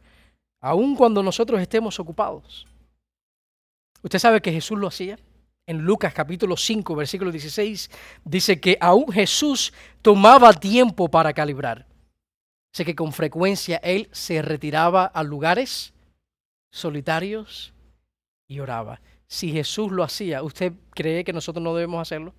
[0.62, 2.66] aun cuando nosotros estemos ocupados.
[4.02, 5.18] Usted sabe que Jesús lo hacía
[5.66, 7.90] en Lucas capítulo 5, versículo 16,
[8.26, 11.86] dice que aún Jesús tomaba tiempo para calibrar.
[12.74, 15.94] Sé que con frecuencia él se retiraba a lugares
[16.72, 17.74] solitarios
[18.48, 19.00] y oraba.
[19.28, 22.34] Si Jesús lo hacía, ¿usted cree que nosotros no debemos hacerlo?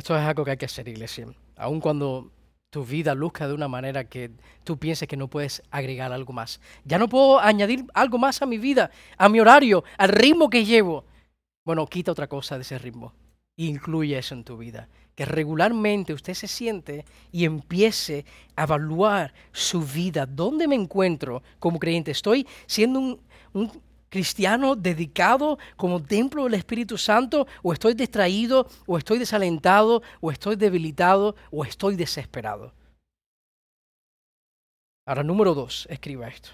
[0.00, 1.26] Esto es algo que hay que hacer, iglesia.
[1.58, 2.32] Aun cuando
[2.70, 4.30] tu vida luzca de una manera que
[4.64, 6.58] tú pienses que no puedes agregar algo más.
[6.86, 10.64] Ya no puedo añadir algo más a mi vida, a mi horario, al ritmo que
[10.64, 11.04] llevo.
[11.66, 13.12] Bueno, quita otra cosa de ese ritmo.
[13.58, 14.88] Incluye eso en tu vida.
[15.14, 18.24] Que regularmente usted se siente y empiece
[18.56, 20.24] a evaluar su vida.
[20.24, 22.12] ¿Dónde me encuentro como creyente?
[22.12, 23.20] ¿Estoy siendo un,
[23.52, 23.70] un
[24.10, 30.56] cristiano dedicado como templo del Espíritu Santo o estoy distraído o estoy desalentado o estoy
[30.56, 32.74] debilitado o estoy desesperado.
[35.06, 36.50] Ahora, número dos, escriba esto.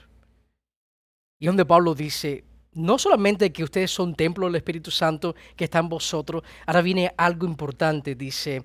[1.41, 5.81] Y donde Pablo dice, no solamente que ustedes son templo del Espíritu Santo que está
[5.81, 8.65] en vosotros, ahora viene algo importante, dice,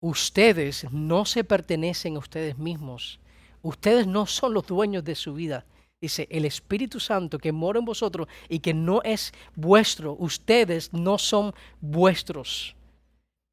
[0.00, 3.20] ustedes no se pertenecen a ustedes mismos,
[3.62, 5.66] ustedes no son los dueños de su vida,
[6.00, 11.18] Dice, el Espíritu Santo que mora en vosotros y que no es vuestro, ustedes no
[11.18, 12.76] son vuestros.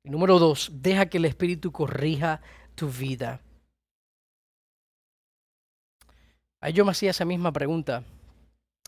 [0.03, 2.41] número dos, deja que el Espíritu corrija
[2.75, 3.41] tu vida.
[6.59, 8.03] Ahí yo me hacía esa misma pregunta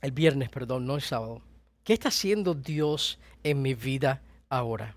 [0.02, 1.42] el viernes, perdón, no el sábado.
[1.84, 4.96] ¿Qué está haciendo Dios en mi vida ahora?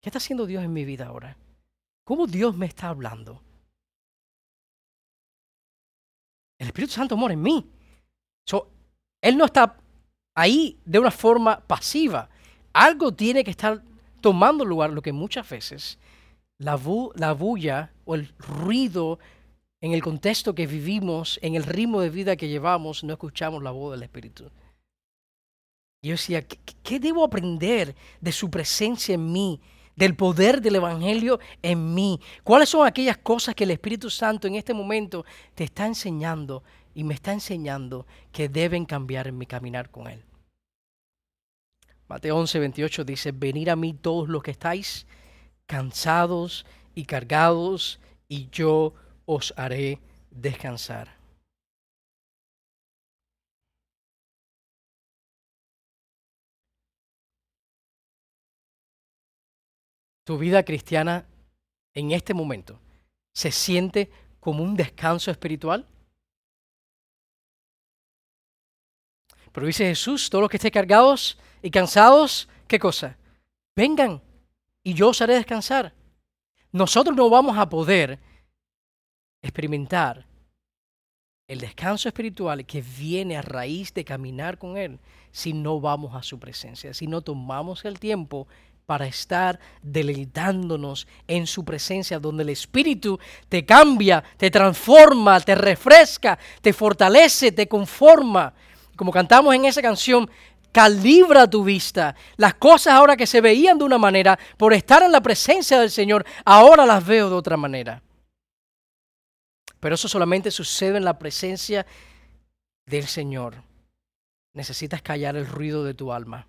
[0.00, 1.36] ¿Qué está haciendo Dios en mi vida ahora?
[2.04, 3.42] ¿Cómo Dios me está hablando?
[6.60, 7.66] El Espíritu Santo mora en mí.
[9.22, 9.76] él no está
[10.36, 12.28] ahí de una forma pasiva.
[12.72, 13.82] Algo tiene que estar
[14.20, 15.98] tomando lugar, lo que muchas veces
[16.60, 16.78] la,
[17.16, 19.18] la bulla o el ruido
[19.80, 23.70] en el contexto que vivimos, en el ritmo de vida que llevamos, no escuchamos la
[23.70, 24.50] voz del Espíritu.
[26.02, 29.60] Yo decía, ¿qué, debo aprender de su presencia en mí?
[30.00, 32.18] Del poder del Evangelio en mí.
[32.42, 37.04] ¿Cuáles son aquellas cosas que el Espíritu Santo en este momento te está enseñando y
[37.04, 40.24] me está enseñando que deben cambiar en mi caminar con Él?
[42.08, 45.06] Mateo 11, 28 dice, venid a mí todos los que estáis
[45.66, 48.94] cansados y cargados, y yo
[49.26, 51.19] os haré descansar.
[60.30, 61.26] Tu vida cristiana
[61.92, 62.78] en este momento
[63.34, 65.84] se siente como un descanso espiritual.
[69.50, 73.18] Pero dice Jesús, todos los que estén cargados y cansados, ¿qué cosa?
[73.74, 74.22] Vengan
[74.84, 75.94] y yo os haré descansar.
[76.70, 78.20] Nosotros no vamos a poder
[79.42, 80.28] experimentar
[81.48, 85.00] el descanso espiritual que viene a raíz de caminar con Él
[85.32, 88.46] si no vamos a su presencia, si no tomamos el tiempo
[88.86, 93.18] para estar deleitándonos en su presencia, donde el Espíritu
[93.48, 98.52] te cambia, te transforma, te refresca, te fortalece, te conforma.
[98.96, 100.28] Como cantamos en esa canción,
[100.72, 102.14] calibra tu vista.
[102.36, 105.90] Las cosas ahora que se veían de una manera, por estar en la presencia del
[105.90, 108.02] Señor, ahora las veo de otra manera.
[109.78, 111.86] Pero eso solamente sucede en la presencia
[112.86, 113.62] del Señor.
[114.52, 116.46] Necesitas callar el ruido de tu alma.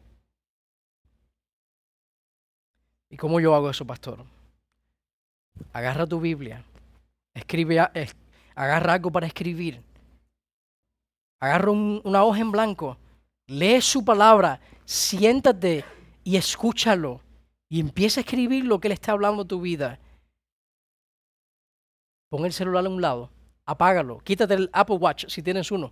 [3.12, 4.26] ¿Y cómo yo hago eso, pastor?
[5.72, 6.64] Agarra tu Biblia,
[7.36, 7.80] escribe,
[8.56, 9.84] agarra algo para escribir,
[11.40, 12.98] agarra una hoja en blanco
[13.52, 15.84] Lee su palabra, siéntate
[16.24, 17.20] y escúchalo.
[17.68, 20.00] Y empieza a escribir lo que Él está hablando a tu vida.
[22.30, 23.30] Pon el celular a un lado,
[23.66, 25.92] apágalo, quítate el Apple Watch si tienes uno.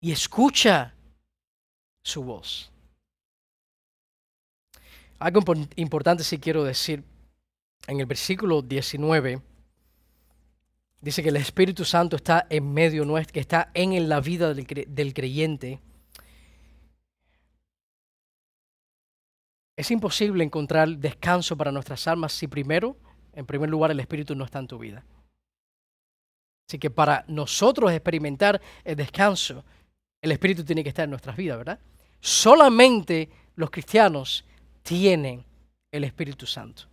[0.00, 0.92] Y escucha
[2.02, 2.71] su voz.
[5.22, 5.42] Algo
[5.76, 7.04] importante si quiero decir.
[7.88, 9.42] En el versículo 19
[11.02, 15.14] Dice que el Espíritu Santo está en medio nuestro, que está en la vida del,
[15.14, 15.80] creyente.
[19.76, 22.96] Es imposible encontrar descanso para nuestras almas si primero,
[23.32, 25.04] en primer lugar, el Espíritu no está en tu vida.
[26.68, 29.64] Así que para nosotros experimentar el descanso,
[30.20, 31.80] el Espíritu tiene que estar en nuestras vidas, ¿verdad?
[32.20, 34.44] Solamente los cristianos
[34.82, 35.44] tienen
[35.90, 36.84] el Espíritu Santo.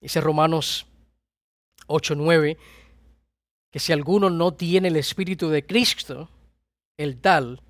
[0.00, 0.86] Dice Romanos
[1.86, 2.56] 8.9,
[3.70, 6.28] que si alguno no tiene el Espíritu de Cristo,
[6.96, 7.62] el tal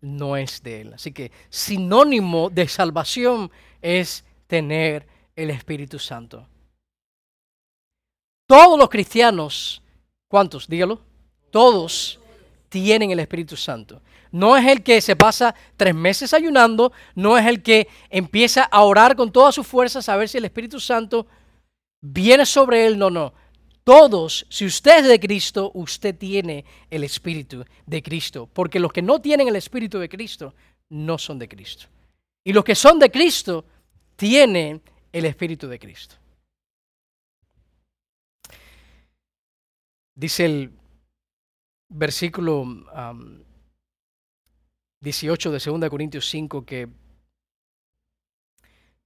[0.00, 0.94] no es de él.
[0.94, 3.50] Así que sinónimo de salvación
[3.80, 5.06] es tener
[5.36, 6.46] el Espíritu Santo.
[8.46, 9.82] Todos los cristianos,
[10.28, 10.66] ¿cuántos?
[10.66, 11.00] Dígalo.
[11.50, 12.18] Todos
[12.68, 14.02] tienen el Espíritu Santo.
[14.32, 18.82] No es el que se pasa tres meses ayunando, no es el que empieza a
[18.82, 21.26] orar con todas sus fuerzas a ver si el Espíritu Santo
[22.00, 23.32] viene sobre él, no, no.
[23.82, 29.02] Todos, si usted es de Cristo, usted tiene el Espíritu de Cristo, porque los que
[29.02, 30.54] no tienen el Espíritu de Cristo
[30.90, 31.86] no son de Cristo.
[32.44, 33.64] Y los que son de Cristo
[34.16, 36.16] tienen el Espíritu de Cristo.
[40.14, 40.70] Dice el
[41.88, 42.64] versículo
[45.02, 46.88] 18 de 2 Corintios 5 que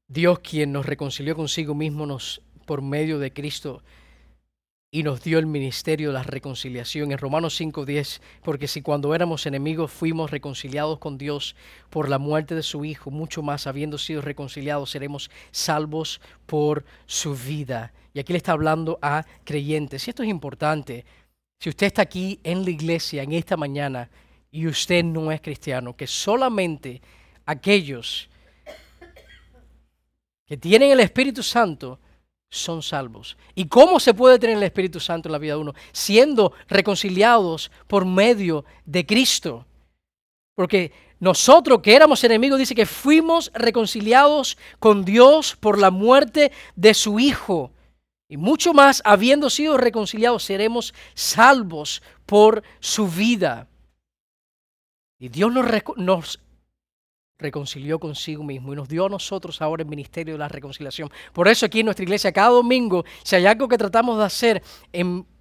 [0.09, 3.81] Dios quien nos reconcilió consigo mismo nos por medio de Cristo
[4.91, 7.13] y nos dio el ministerio de la reconciliación.
[7.13, 11.55] En Romanos 5:10, porque si cuando éramos enemigos fuimos reconciliados con Dios
[11.91, 17.37] por la muerte de su Hijo, mucho más habiendo sido reconciliados seremos salvos por su
[17.37, 17.93] vida.
[18.13, 20.07] Y aquí le está hablando a creyentes.
[20.07, 21.05] Y esto es importante.
[21.61, 24.11] Si usted está aquí en la iglesia en esta mañana
[24.55, 27.03] y usted no es cristiano, que solamente
[27.45, 28.29] aquellos
[30.47, 31.99] que tienen el Espíritu Santo
[32.49, 33.37] son salvos.
[33.57, 35.75] ¿Y cómo se puede tener el Espíritu Santo en la vida de uno?
[35.91, 39.67] Siendo reconciliados por medio de Cristo.
[40.55, 46.95] Porque nosotros que éramos enemigos, dice que fuimos reconciliados con Dios por la muerte de
[46.95, 47.73] su Hijo.
[48.29, 53.67] Y mucho más, habiendo sido reconciliados, seremos salvos por su vida.
[55.19, 55.53] Y Dios
[55.97, 56.39] nos,
[57.39, 61.11] reconcilió consigo mismo y nos dio a nosotros ahora el ministerio de la reconciliación.
[61.33, 64.63] Por eso aquí en nuestra iglesia, cada domingo, si hay algo que tratamos de hacer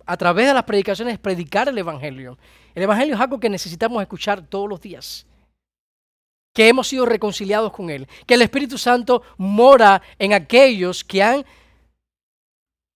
[0.06, 2.38] a través de las predicaciones, es predicar el Evangelio.
[2.76, 5.26] El Evangelio es algo que necesitamos escuchar todos los días.
[6.54, 8.08] Que hemos sido reconciliados con Él.
[8.26, 11.46] Que el Espíritu Santo mora en aquellos que han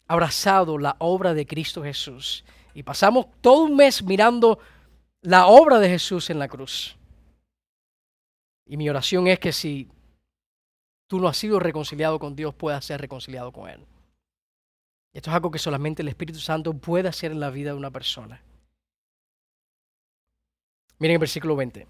[0.07, 2.43] abrazado la obra de Cristo Jesús.
[2.73, 4.59] Y pasamos todo un mes mirando
[5.27, 6.95] la obra de Jesús en la cruz.
[8.65, 9.89] Y mi oración es que si
[11.05, 13.85] tú no has sido reconciliado con Dios, puedas ser reconciliado con Él.
[15.11, 17.91] Esto es algo que solamente el Espíritu Santo puede hacer en la vida de una
[17.91, 18.41] persona.
[20.97, 21.85] Miren el versículo 20.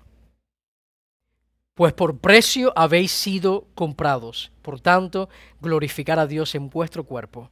[1.75, 4.51] Pues por precio habéis sido comprados.
[4.63, 5.29] Por tanto,
[5.61, 7.51] glorificar a Dios en vuestro cuerpo.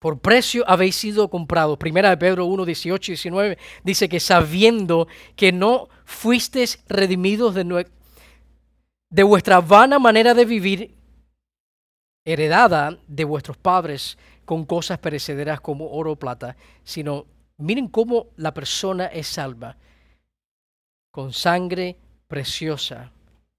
[0.00, 1.76] Por precio habéis sido comprados.
[1.76, 7.86] Primera de Pedro 1, 18 y 19 dice que sabiendo que no fuisteis redimidos de,
[9.10, 10.94] de vuestra vana manera de vivir,
[12.24, 17.26] heredada de vuestros padres con cosas perecederas como oro o plata, sino
[17.58, 19.76] miren cómo la persona es salva,
[21.10, 23.12] con sangre preciosa,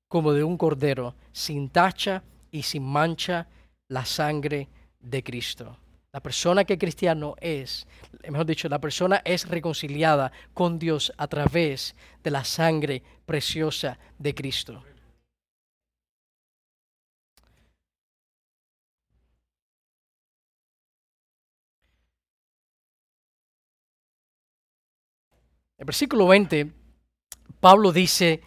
[0.07, 3.47] como de un cordero, sin tacha y sin mancha,
[3.89, 4.69] la sangre
[4.99, 5.77] de Cristo.
[6.13, 7.87] La persona que cristiano es,
[8.29, 14.35] mejor dicho, la persona es reconciliada con Dios a través de la sangre preciosa de
[14.35, 14.83] Cristo.
[25.77, 26.73] El versículo 20,
[27.61, 28.41] Pablo dice,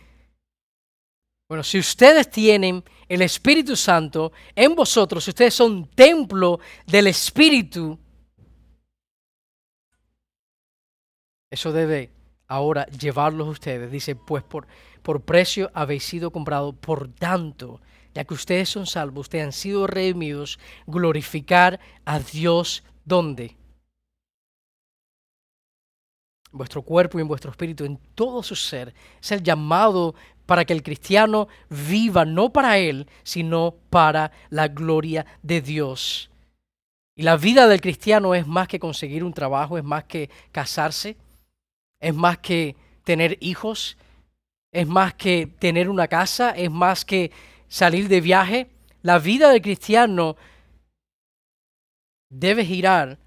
[1.49, 7.99] bueno, si ustedes tienen el Espíritu Santo en vosotros, si ustedes son templo del Espíritu,
[11.51, 12.11] eso debe
[12.49, 13.91] ahora llevarlos ustedes.
[13.91, 14.67] Dice, pues por,
[15.03, 17.81] por precio habéis sido comprados, por tanto,
[18.15, 23.57] ya que ustedes son salvos, ustedes han sido redimidos, glorificar a Dios, ¿dónde?
[26.55, 28.95] vuestro cuerpo y en vuestro espíritu, en todo su ser.
[29.21, 30.15] Es el llamado
[30.47, 36.31] para que el cristiano viva no para él, sino para la gloria de Dios.
[37.17, 41.17] Y la vida del cristiano es más que conseguir un trabajo, es más que casarse,
[42.01, 43.97] es más que tener hijos,
[44.73, 47.31] es más que tener una casa, es más que
[47.69, 48.71] salir de viaje.
[49.03, 50.37] La vida del cristiano
[52.29, 53.19] debe girar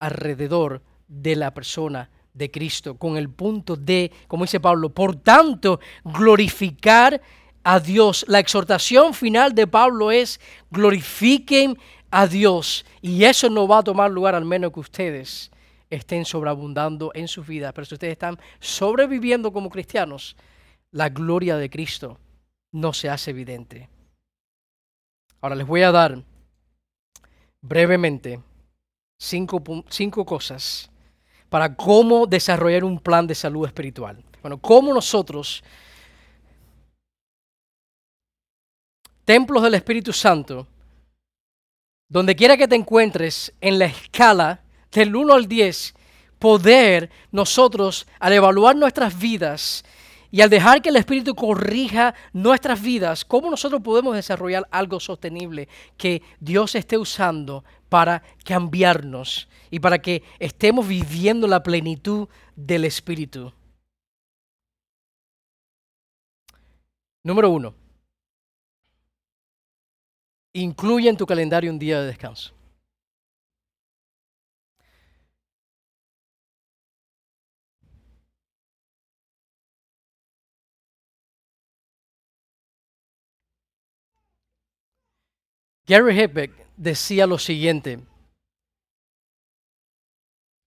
[0.00, 5.80] alrededor de la persona de Cristo, con el punto de, como dice Pablo, por tanto,
[6.04, 7.20] glorificar
[7.64, 8.24] a Dios.
[8.28, 10.38] La exhortación final de Pablo es
[10.70, 11.78] glorifiquen
[12.10, 12.84] a Dios.
[13.00, 15.50] Y eso no va a tomar lugar al menos que ustedes
[15.88, 17.72] estén sobreabundando en sus vidas.
[17.72, 20.36] Pero si ustedes están sobreviviendo como cristianos,
[20.90, 22.18] la gloria de Cristo
[22.70, 23.88] no se hace evidente.
[25.40, 26.22] Ahora les voy a dar
[27.62, 28.40] brevemente
[29.18, 30.90] cinco, cinco cosas
[31.56, 34.22] para cómo desarrollar un plan de salud espiritual.
[34.42, 35.64] Bueno, cómo nosotros,
[39.24, 40.66] templos del Espíritu Santo,
[42.10, 44.60] donde quiera que te encuentres en la escala
[44.92, 45.94] del 1 al 10,
[46.38, 49.82] poder nosotros, al evaluar nuestras vidas
[50.30, 55.68] y al dejar que el Espíritu corrija nuestras vidas, cómo nosotros podemos desarrollar algo sostenible
[55.96, 63.52] que Dios esté usando para cambiarnos y para que estemos viviendo la plenitud del Espíritu.
[67.22, 67.74] Número uno,
[70.52, 72.55] incluye en tu calendario un día de descanso.
[85.86, 88.00] Gary Hepbeck decía lo siguiente,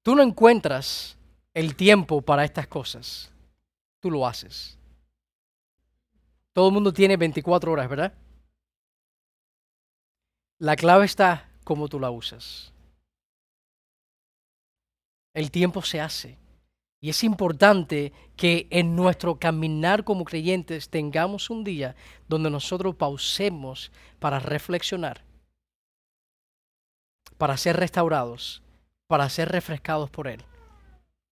[0.02, 1.18] tú no encuentras
[1.54, 3.32] el tiempo para estas cosas,
[4.00, 4.78] tú lo haces.
[6.54, 8.14] Todo el mundo tiene 24 horas, ¿verdad?
[10.58, 12.74] La clave está como tú la usas.
[15.34, 16.38] El tiempo se hace.
[17.02, 21.96] Y es importante que en nuestro caminar como creyentes tengamos un día
[22.28, 25.24] donde nosotros pausemos para reflexionar,
[27.38, 28.62] para ser restaurados,
[29.08, 30.44] para ser refrescados por Él.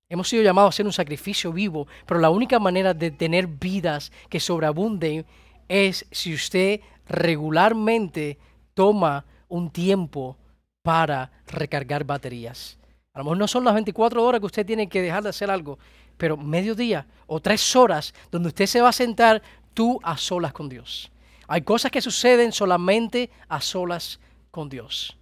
[0.09, 4.13] Hemos sido llamados a hacer un sacrificio vivo, pero la única manera de tener vidas
[4.29, 5.25] que sobreabunden
[5.67, 8.37] es si usted regularmente
[8.73, 10.37] toma un tiempo
[10.81, 12.77] para recargar baterías.
[13.17, 15.49] A lo mejor no son las 24 horas que usted tiene que dejar de hacer
[15.49, 15.79] algo,
[16.17, 19.41] pero mediodía o tres horas donde usted se va a sentar
[19.73, 21.11] tú a solas con Dios.
[21.47, 24.19] Hay cosas que suceden solamente a solas
[24.51, 25.17] con Dios.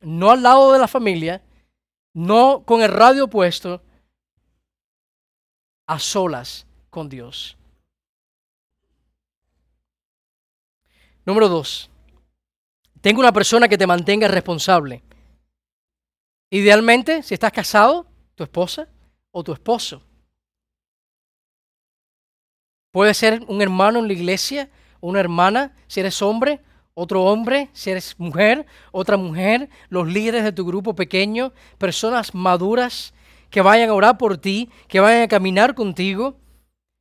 [0.00, 1.42] No al lado de la familia,
[2.14, 3.82] no con el radio puesto,
[5.86, 7.58] a solas con Dios.
[11.26, 11.90] Número dos,
[13.02, 15.02] tengo una persona que te mantenga responsable.
[16.54, 18.86] Idealmente, si estás casado, tu esposa
[19.30, 20.02] o tu esposo.
[22.90, 24.68] Puede ser un hermano en la iglesia,
[25.00, 26.60] una hermana, si eres hombre,
[26.92, 33.14] otro hombre, si eres mujer, otra mujer, los líderes de tu grupo pequeño, personas maduras
[33.48, 36.36] que vayan a orar por ti, que vayan a caminar contigo.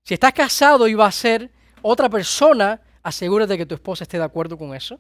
[0.06, 4.24] Si estás casado y va a ser otra persona, asegúrate que tu esposa esté de
[4.24, 4.98] acuerdo con eso.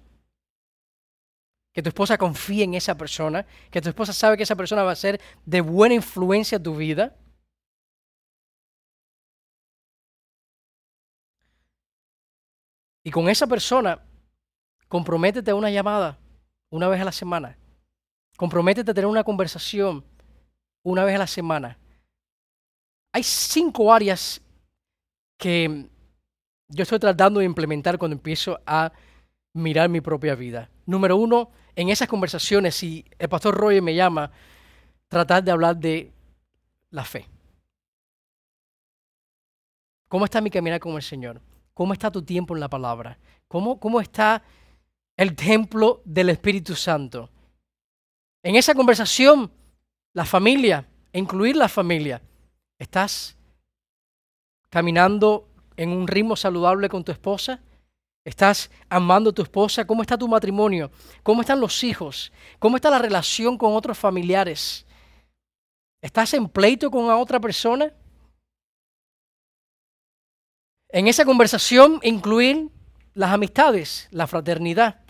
[1.74, 4.92] Que tu esposa confíe en esa persona, que tu esposa sabe que esa persona va
[4.92, 7.16] a ser de buena influencia en tu vida.
[13.04, 14.02] Y con esa persona,
[14.88, 16.20] comprométete a una llamada
[16.70, 17.58] una vez a la semana.
[18.38, 20.04] Comprométete a tener una conversación
[20.84, 21.78] una vez a la semana.
[23.14, 24.42] Hay cinco áreas
[25.38, 25.90] que
[26.70, 28.92] yo estoy tratando de implementar cuando empiezo a
[29.54, 30.70] mirar mi propia vida.
[30.86, 34.32] Número uno, en esas conversaciones, si el pastor Roy me llama,
[35.08, 36.12] tratar de hablar de
[36.90, 37.28] la fe.
[40.08, 41.42] ¿Cómo está mi caminar con el Señor?
[41.74, 43.18] ¿Cómo está tu tiempo en la palabra?
[43.48, 44.44] ¿Cómo, cómo está
[45.16, 47.30] el templo del Espíritu Santo?
[48.44, 49.52] En esa conversación,
[50.14, 52.22] la familia, incluir la familia,
[52.78, 53.38] ¿estás
[54.70, 55.48] caminando
[55.78, 57.62] en un ritmo saludable con tu esposa?
[58.24, 59.86] ¿Estás amando a tu esposa?
[59.86, 60.92] ¿Cómo está tu matrimonio?
[61.24, 62.32] ¿Cómo están los hijos?
[62.60, 64.86] ¿Cómo está la relación con otros familiares?
[66.02, 67.92] ¿Estás en pleito con otra persona?
[70.90, 72.70] En esa conversación incluir
[73.14, 75.02] las amistades, la fraternidad.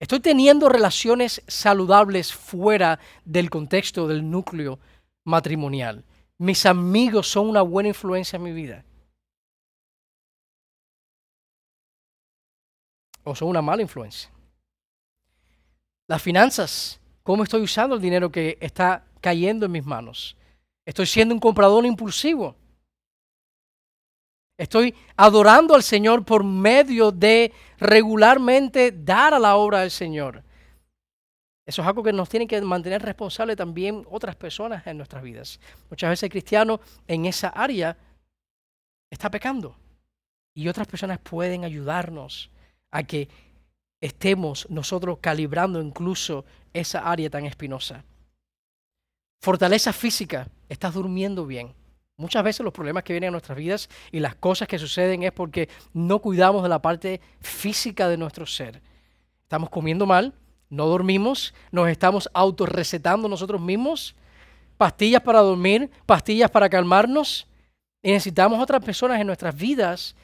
[0.00, 4.78] Estoy teniendo relaciones saludables fuera del contexto del núcleo
[5.24, 6.04] matrimonial.
[6.38, 8.84] Mis amigos son una buena influencia en mi vida.
[13.28, 14.30] O son una mala influencia.
[16.08, 20.36] Las finanzas, ¿cómo estoy usando el dinero que está cayendo en mis manos?
[20.86, 22.56] Estoy siendo un comprador impulsivo.
[24.56, 30.42] Estoy adorando al Señor por medio de regularmente dar a la obra del Señor.
[31.66, 35.60] Eso es algo que nos tiene que mantener responsable también otras personas en nuestras vidas.
[35.90, 37.96] Muchas veces el cristiano en esa área
[39.10, 39.76] está pecando
[40.54, 42.50] y otras personas pueden ayudarnos
[42.90, 43.28] a que
[44.00, 48.04] estemos nosotros calibrando incluso esa área tan espinosa.
[49.40, 51.74] Fortaleza física, estás durmiendo bien.
[52.16, 55.32] Muchas veces los problemas que vienen a nuestras vidas y las cosas que suceden es
[55.32, 58.82] porque no cuidamos de la parte física de nuestro ser.
[59.42, 60.34] Estamos comiendo mal,
[60.68, 64.16] no dormimos, nos estamos autorrecetando nosotros mismos,
[64.76, 67.46] pastillas para dormir, pastillas para calmarnos.
[68.02, 70.16] Y necesitamos otras personas en nuestras vidas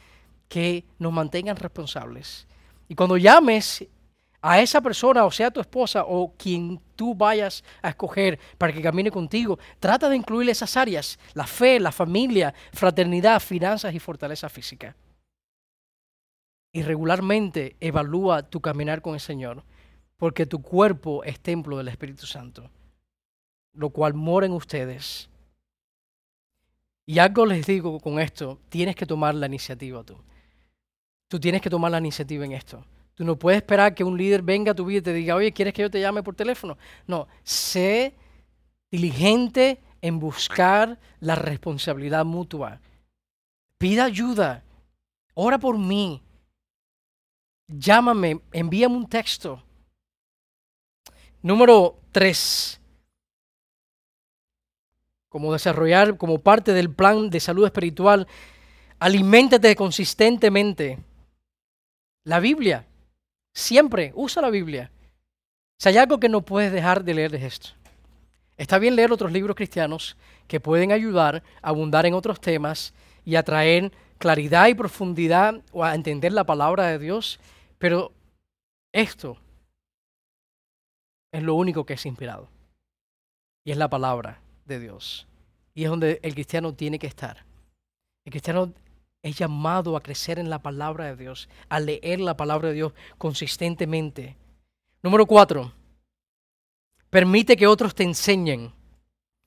[0.49, 2.47] que nos mantengan responsables
[2.95, 3.85] y cuando llames
[4.41, 8.81] a esa persona, o sea tu esposa, o quien tú vayas a escoger para que
[8.81, 14.49] camine contigo, trata de incluir esas áreas, la fe, la familia, fraternidad, finanzas y fortaleza
[14.49, 14.95] física.
[16.73, 19.65] Y regularmente evalúa tu caminar con el Señor,
[20.17, 22.71] porque tu cuerpo es templo del Espíritu Santo,
[23.73, 25.29] lo cual mora en ustedes.
[27.07, 30.17] Y algo les digo con esto, tienes que tomar la iniciativa tú.
[31.35, 32.85] Tú tienes que tomar la iniciativa en esto.
[33.17, 35.53] Tú no puedes esperar que un líder venga a tu vida y te diga, oye,
[35.53, 36.79] ¿quieres que yo te llame por teléfono?
[37.09, 38.15] No, sé
[38.89, 42.81] diligente en buscar la responsabilidad mutua.
[43.79, 44.63] Pida ayuda.
[45.35, 46.23] Ora por mí.
[47.67, 49.61] Llámame, envíame un texto.
[51.43, 52.81] Número tres.
[55.29, 58.29] Como desarrollar como parte del plan de salud espiritual,
[59.01, 61.01] aliméntate consistentemente
[62.25, 62.87] la Biblia.
[63.55, 64.91] Siempre usa la Biblia.
[65.79, 67.69] Si hay algo que no puedes dejar de leer es esto.
[68.57, 70.17] Está bien leer otros libros cristianos
[70.47, 72.95] que pueden ayudar a abundar en otros temas
[73.25, 77.41] y a traer claridad y profundidad o a entender la palabra de Dios,
[77.79, 78.13] pero
[78.93, 79.37] esto
[81.33, 82.49] es lo único que es inspirado.
[83.65, 85.27] Y es la palabra de Dios.
[85.75, 87.45] Y es donde el cristiano tiene que estar.
[88.25, 88.73] El cristiano
[89.25, 92.93] es llamado a crecer en la palabra de Dios, a leer la palabra de Dios
[93.17, 94.37] consistentemente.
[95.03, 95.73] Número cuatro,
[97.09, 98.71] permite que otros te enseñen.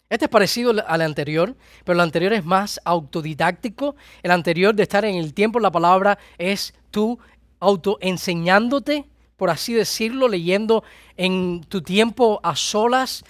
[0.09, 1.55] Este es parecido al anterior,
[1.85, 3.95] pero el anterior es más autodidáctico.
[4.23, 7.19] El anterior de estar en el tiempo, la palabra es tú
[7.59, 9.05] autoenseñándote,
[9.35, 10.83] por así decirlo, leyendo
[11.17, 13.23] en tu tiempo a solas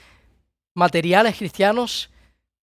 [0.74, 2.10] materiales cristianos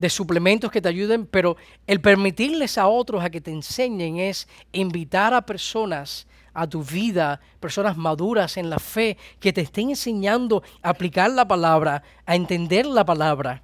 [0.04, 4.46] de suplementos que te ayuden, pero el permitirles a otros a que te enseñen es
[4.70, 10.62] invitar a personas a tu vida, personas maduras en la fe, que te estén enseñando
[10.82, 13.62] a aplicar la palabra, a entender la palabra.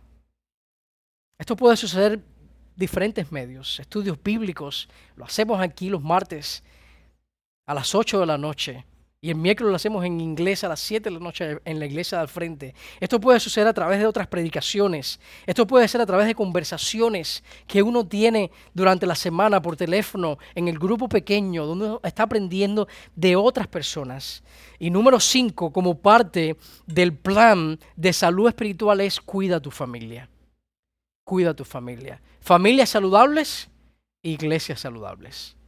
[1.39, 2.25] Esto puede suceder
[2.75, 6.65] diferentes medios, estudios bíblicos, lo hacemos aquí los martes
[7.67, 8.87] a las 8 de la noche.
[9.23, 11.85] Y el miércoles lo hacemos en inglés a las 7 de la noche en la
[11.85, 12.75] iglesia del frente.
[13.01, 15.21] Esto puede suceder a través de otras predicaciones.
[15.45, 20.39] Esto puede ser a través de conversaciones que uno tiene durante la semana por teléfono,
[20.55, 24.43] en el grupo pequeño, donde uno está aprendiendo de otras personas.
[24.79, 26.57] Y número 5, como parte
[26.87, 30.31] del plan de salud espiritual es cuida a tu familia.
[31.25, 32.23] Cuida a tu familia.
[32.41, 33.69] Familias saludables,
[34.23, 35.60] iglesias saludables.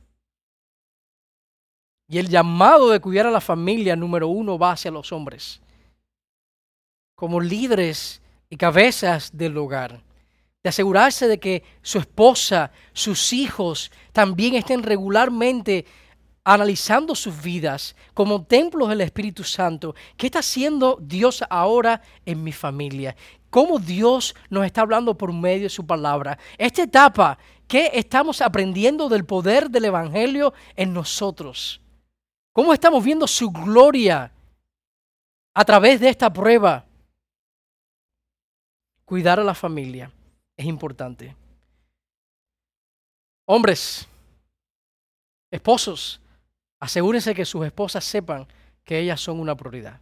[2.12, 5.62] Y el llamado de cuidar a la familia, número uno, va hacia los hombres.
[7.14, 10.02] Como líderes y cabezas del hogar.
[10.62, 15.86] De asegurarse de que su esposa, sus hijos también estén regularmente
[16.44, 19.94] analizando sus vidas como templos del Espíritu Santo.
[20.18, 23.16] ¿Qué está haciendo Dios ahora en mi familia?
[23.48, 26.38] ¿Cómo Dios nos está hablando por medio de su palabra?
[26.58, 31.82] Esta etapa, ¿qué estamos aprendiendo del poder del Evangelio en nosotros?
[32.53, 34.30] ¿Cómo estamos viendo su gloria
[35.55, 36.84] a través de esta prueba?
[39.05, 40.12] Cuidar a la familia
[40.57, 41.34] es importante.
[43.46, 44.07] Hombres,
[45.50, 46.20] esposos,
[46.78, 48.46] asegúrense que sus esposas sepan
[48.84, 50.00] que ellas son una prioridad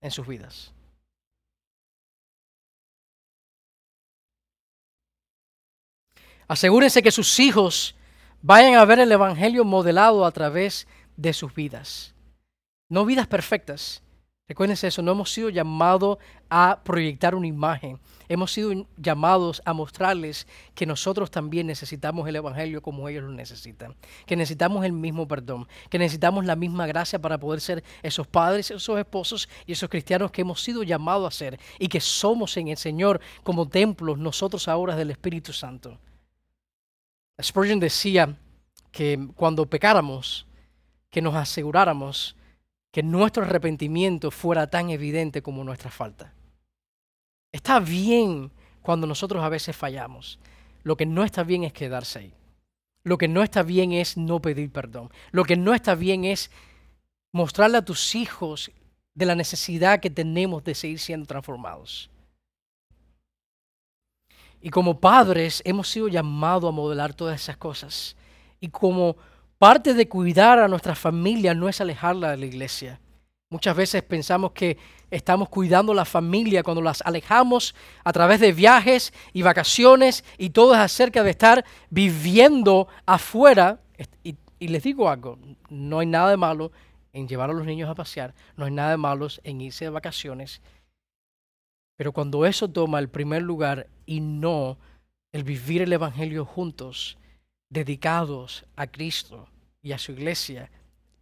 [0.00, 0.72] en sus vidas.
[6.46, 7.94] Asegúrense que sus hijos
[8.42, 10.86] vayan a ver el Evangelio modelado a través
[11.16, 12.14] de sus vidas.
[12.88, 14.02] No vidas perfectas.
[14.48, 16.18] Recuérdense eso, no hemos sido llamados
[16.50, 17.98] a proyectar una imagen.
[18.28, 23.94] Hemos sido llamados a mostrarles que nosotros también necesitamos el Evangelio como ellos lo necesitan.
[24.26, 25.68] Que necesitamos el mismo perdón.
[25.88, 30.32] Que necesitamos la misma gracia para poder ser esos padres, esos esposos y esos cristianos
[30.32, 31.60] que hemos sido llamados a ser.
[31.78, 35.98] Y que somos en el Señor como templos nosotros ahora del Espíritu Santo.
[37.40, 38.36] Spurgeon decía
[38.90, 40.46] que cuando pecáramos,
[41.10, 42.36] que nos aseguráramos
[42.92, 46.34] que nuestro arrepentimiento fuera tan evidente como nuestra falta.
[47.52, 48.50] Está bien
[48.82, 50.38] cuando nosotros a veces fallamos.
[50.82, 52.34] Lo que no está bien es quedarse ahí.
[53.04, 55.10] Lo que no está bien es no pedir perdón.
[55.30, 56.50] Lo que no está bien es
[57.32, 58.70] mostrarle a tus hijos
[59.14, 62.10] de la necesidad que tenemos de seguir siendo transformados.
[64.62, 68.16] Y como padres hemos sido llamados a modelar todas esas cosas.
[68.60, 69.16] Y como
[69.58, 73.00] parte de cuidar a nuestra familia no es alejarla de la iglesia.
[73.50, 74.78] Muchas veces pensamos que
[75.10, 80.72] estamos cuidando la familia cuando las alejamos a través de viajes y vacaciones y todo
[80.72, 83.80] es acerca de estar viviendo afuera.
[84.24, 85.38] Y, y, les digo algo,
[85.68, 86.72] no hay nada de malo
[87.12, 89.90] en llevar a los niños a pasear, no hay nada de malo en irse de
[89.90, 90.62] vacaciones,
[92.02, 94.76] pero cuando eso toma el primer lugar y no
[95.30, 97.16] el vivir el Evangelio juntos,
[97.70, 99.46] dedicados a Cristo
[99.80, 100.68] y a su iglesia,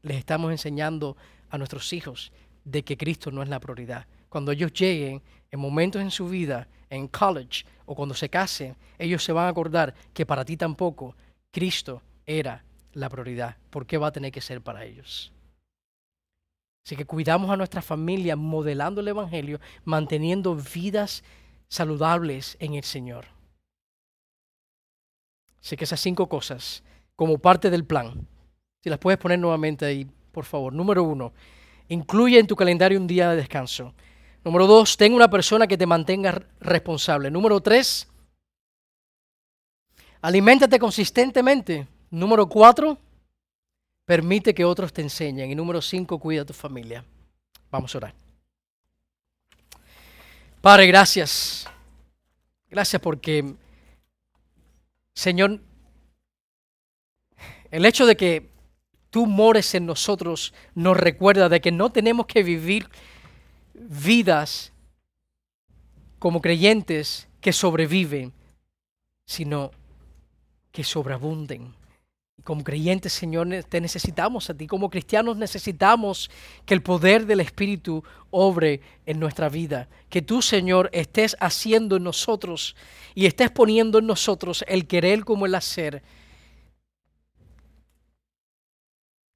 [0.01, 1.19] les estamos enseñando
[1.51, 2.33] a nuestros hijos
[2.65, 4.07] de que Cristo no es la prioridad.
[4.31, 5.21] Cuando ellos lleguen
[5.51, 9.51] en momentos en su vida, en college o cuando se casen, ellos se van a
[9.51, 11.15] acordar que para ti tampoco
[11.51, 12.65] Cristo era
[12.95, 13.59] la prioridad.
[13.69, 15.31] ¿Por qué va a tener que ser para ellos?
[16.85, 21.23] Así que cuidamos a nuestra familia modelando el Evangelio, manteniendo vidas
[21.69, 23.27] saludables en el Señor.
[25.63, 26.83] Así que esas cinco cosas,
[27.15, 28.27] como parte del plan,
[28.83, 30.73] si las puedes poner nuevamente ahí, por favor.
[30.73, 31.33] Número uno,
[31.89, 33.95] incluye en tu calendario un día de descanso.
[34.43, 37.31] Número dos, ten una persona que te mantenga responsable.
[37.31, 38.09] Número tres,
[40.23, 41.87] aliméntate consistentemente.
[42.11, 42.97] Número cuatro,
[44.11, 45.53] Permite que otros te enseñen.
[45.53, 47.05] Y número cinco, cuida a tu familia.
[47.71, 48.15] Vamos a orar.
[50.61, 51.69] Padre, gracias.
[52.69, 53.55] Gracias porque,
[55.15, 55.61] Señor,
[57.71, 58.51] el hecho de que
[59.11, 62.89] tú mores en nosotros nos recuerda de que no tenemos que vivir
[63.75, 64.73] vidas
[66.19, 68.33] como creyentes que sobreviven,
[69.25, 69.71] sino
[70.73, 71.80] que sobreabunden.
[72.45, 74.67] Como creyentes, Señor, te necesitamos a ti.
[74.67, 76.31] Como cristianos necesitamos
[76.65, 79.89] que el poder del Espíritu obre en nuestra vida.
[80.09, 82.77] Que tú, Señor, estés haciendo en nosotros
[83.15, 86.03] y estés poniendo en nosotros el querer como el hacer.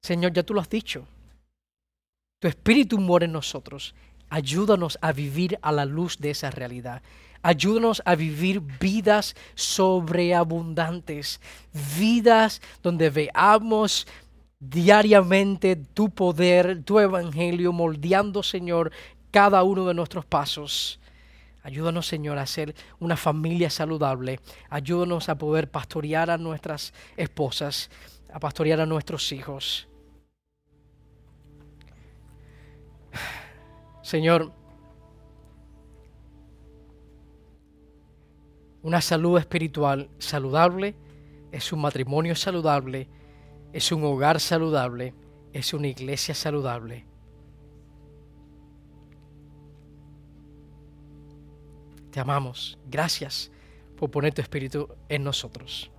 [0.01, 1.07] Señor, ya tú lo has dicho.
[2.39, 3.95] Tu Espíritu mora en nosotros.
[4.29, 7.01] Ayúdanos a vivir a la luz de esa realidad.
[7.45, 11.39] Ayúdanos a vivir vidas sobreabundantes,
[11.95, 14.07] vidas donde veamos
[14.59, 18.91] diariamente tu poder, tu evangelio, moldeando, Señor,
[19.29, 20.99] cada uno de nuestros pasos.
[21.61, 24.39] Ayúdanos, Señor, a ser una familia saludable.
[24.71, 27.91] Ayúdanos a poder pastorear a nuestras esposas,
[28.33, 29.87] a pastorear a nuestros hijos.
[34.01, 34.51] Señor,
[38.85, 40.95] una salud espiritual saludable
[41.51, 43.09] es un matrimonio saludable,
[43.73, 45.15] es un hogar saludable,
[45.53, 47.03] es una iglesia saludable.
[52.11, 52.77] Te amamos.
[52.85, 53.51] Gracias
[53.97, 55.89] por poner tu espíritu en nosotros.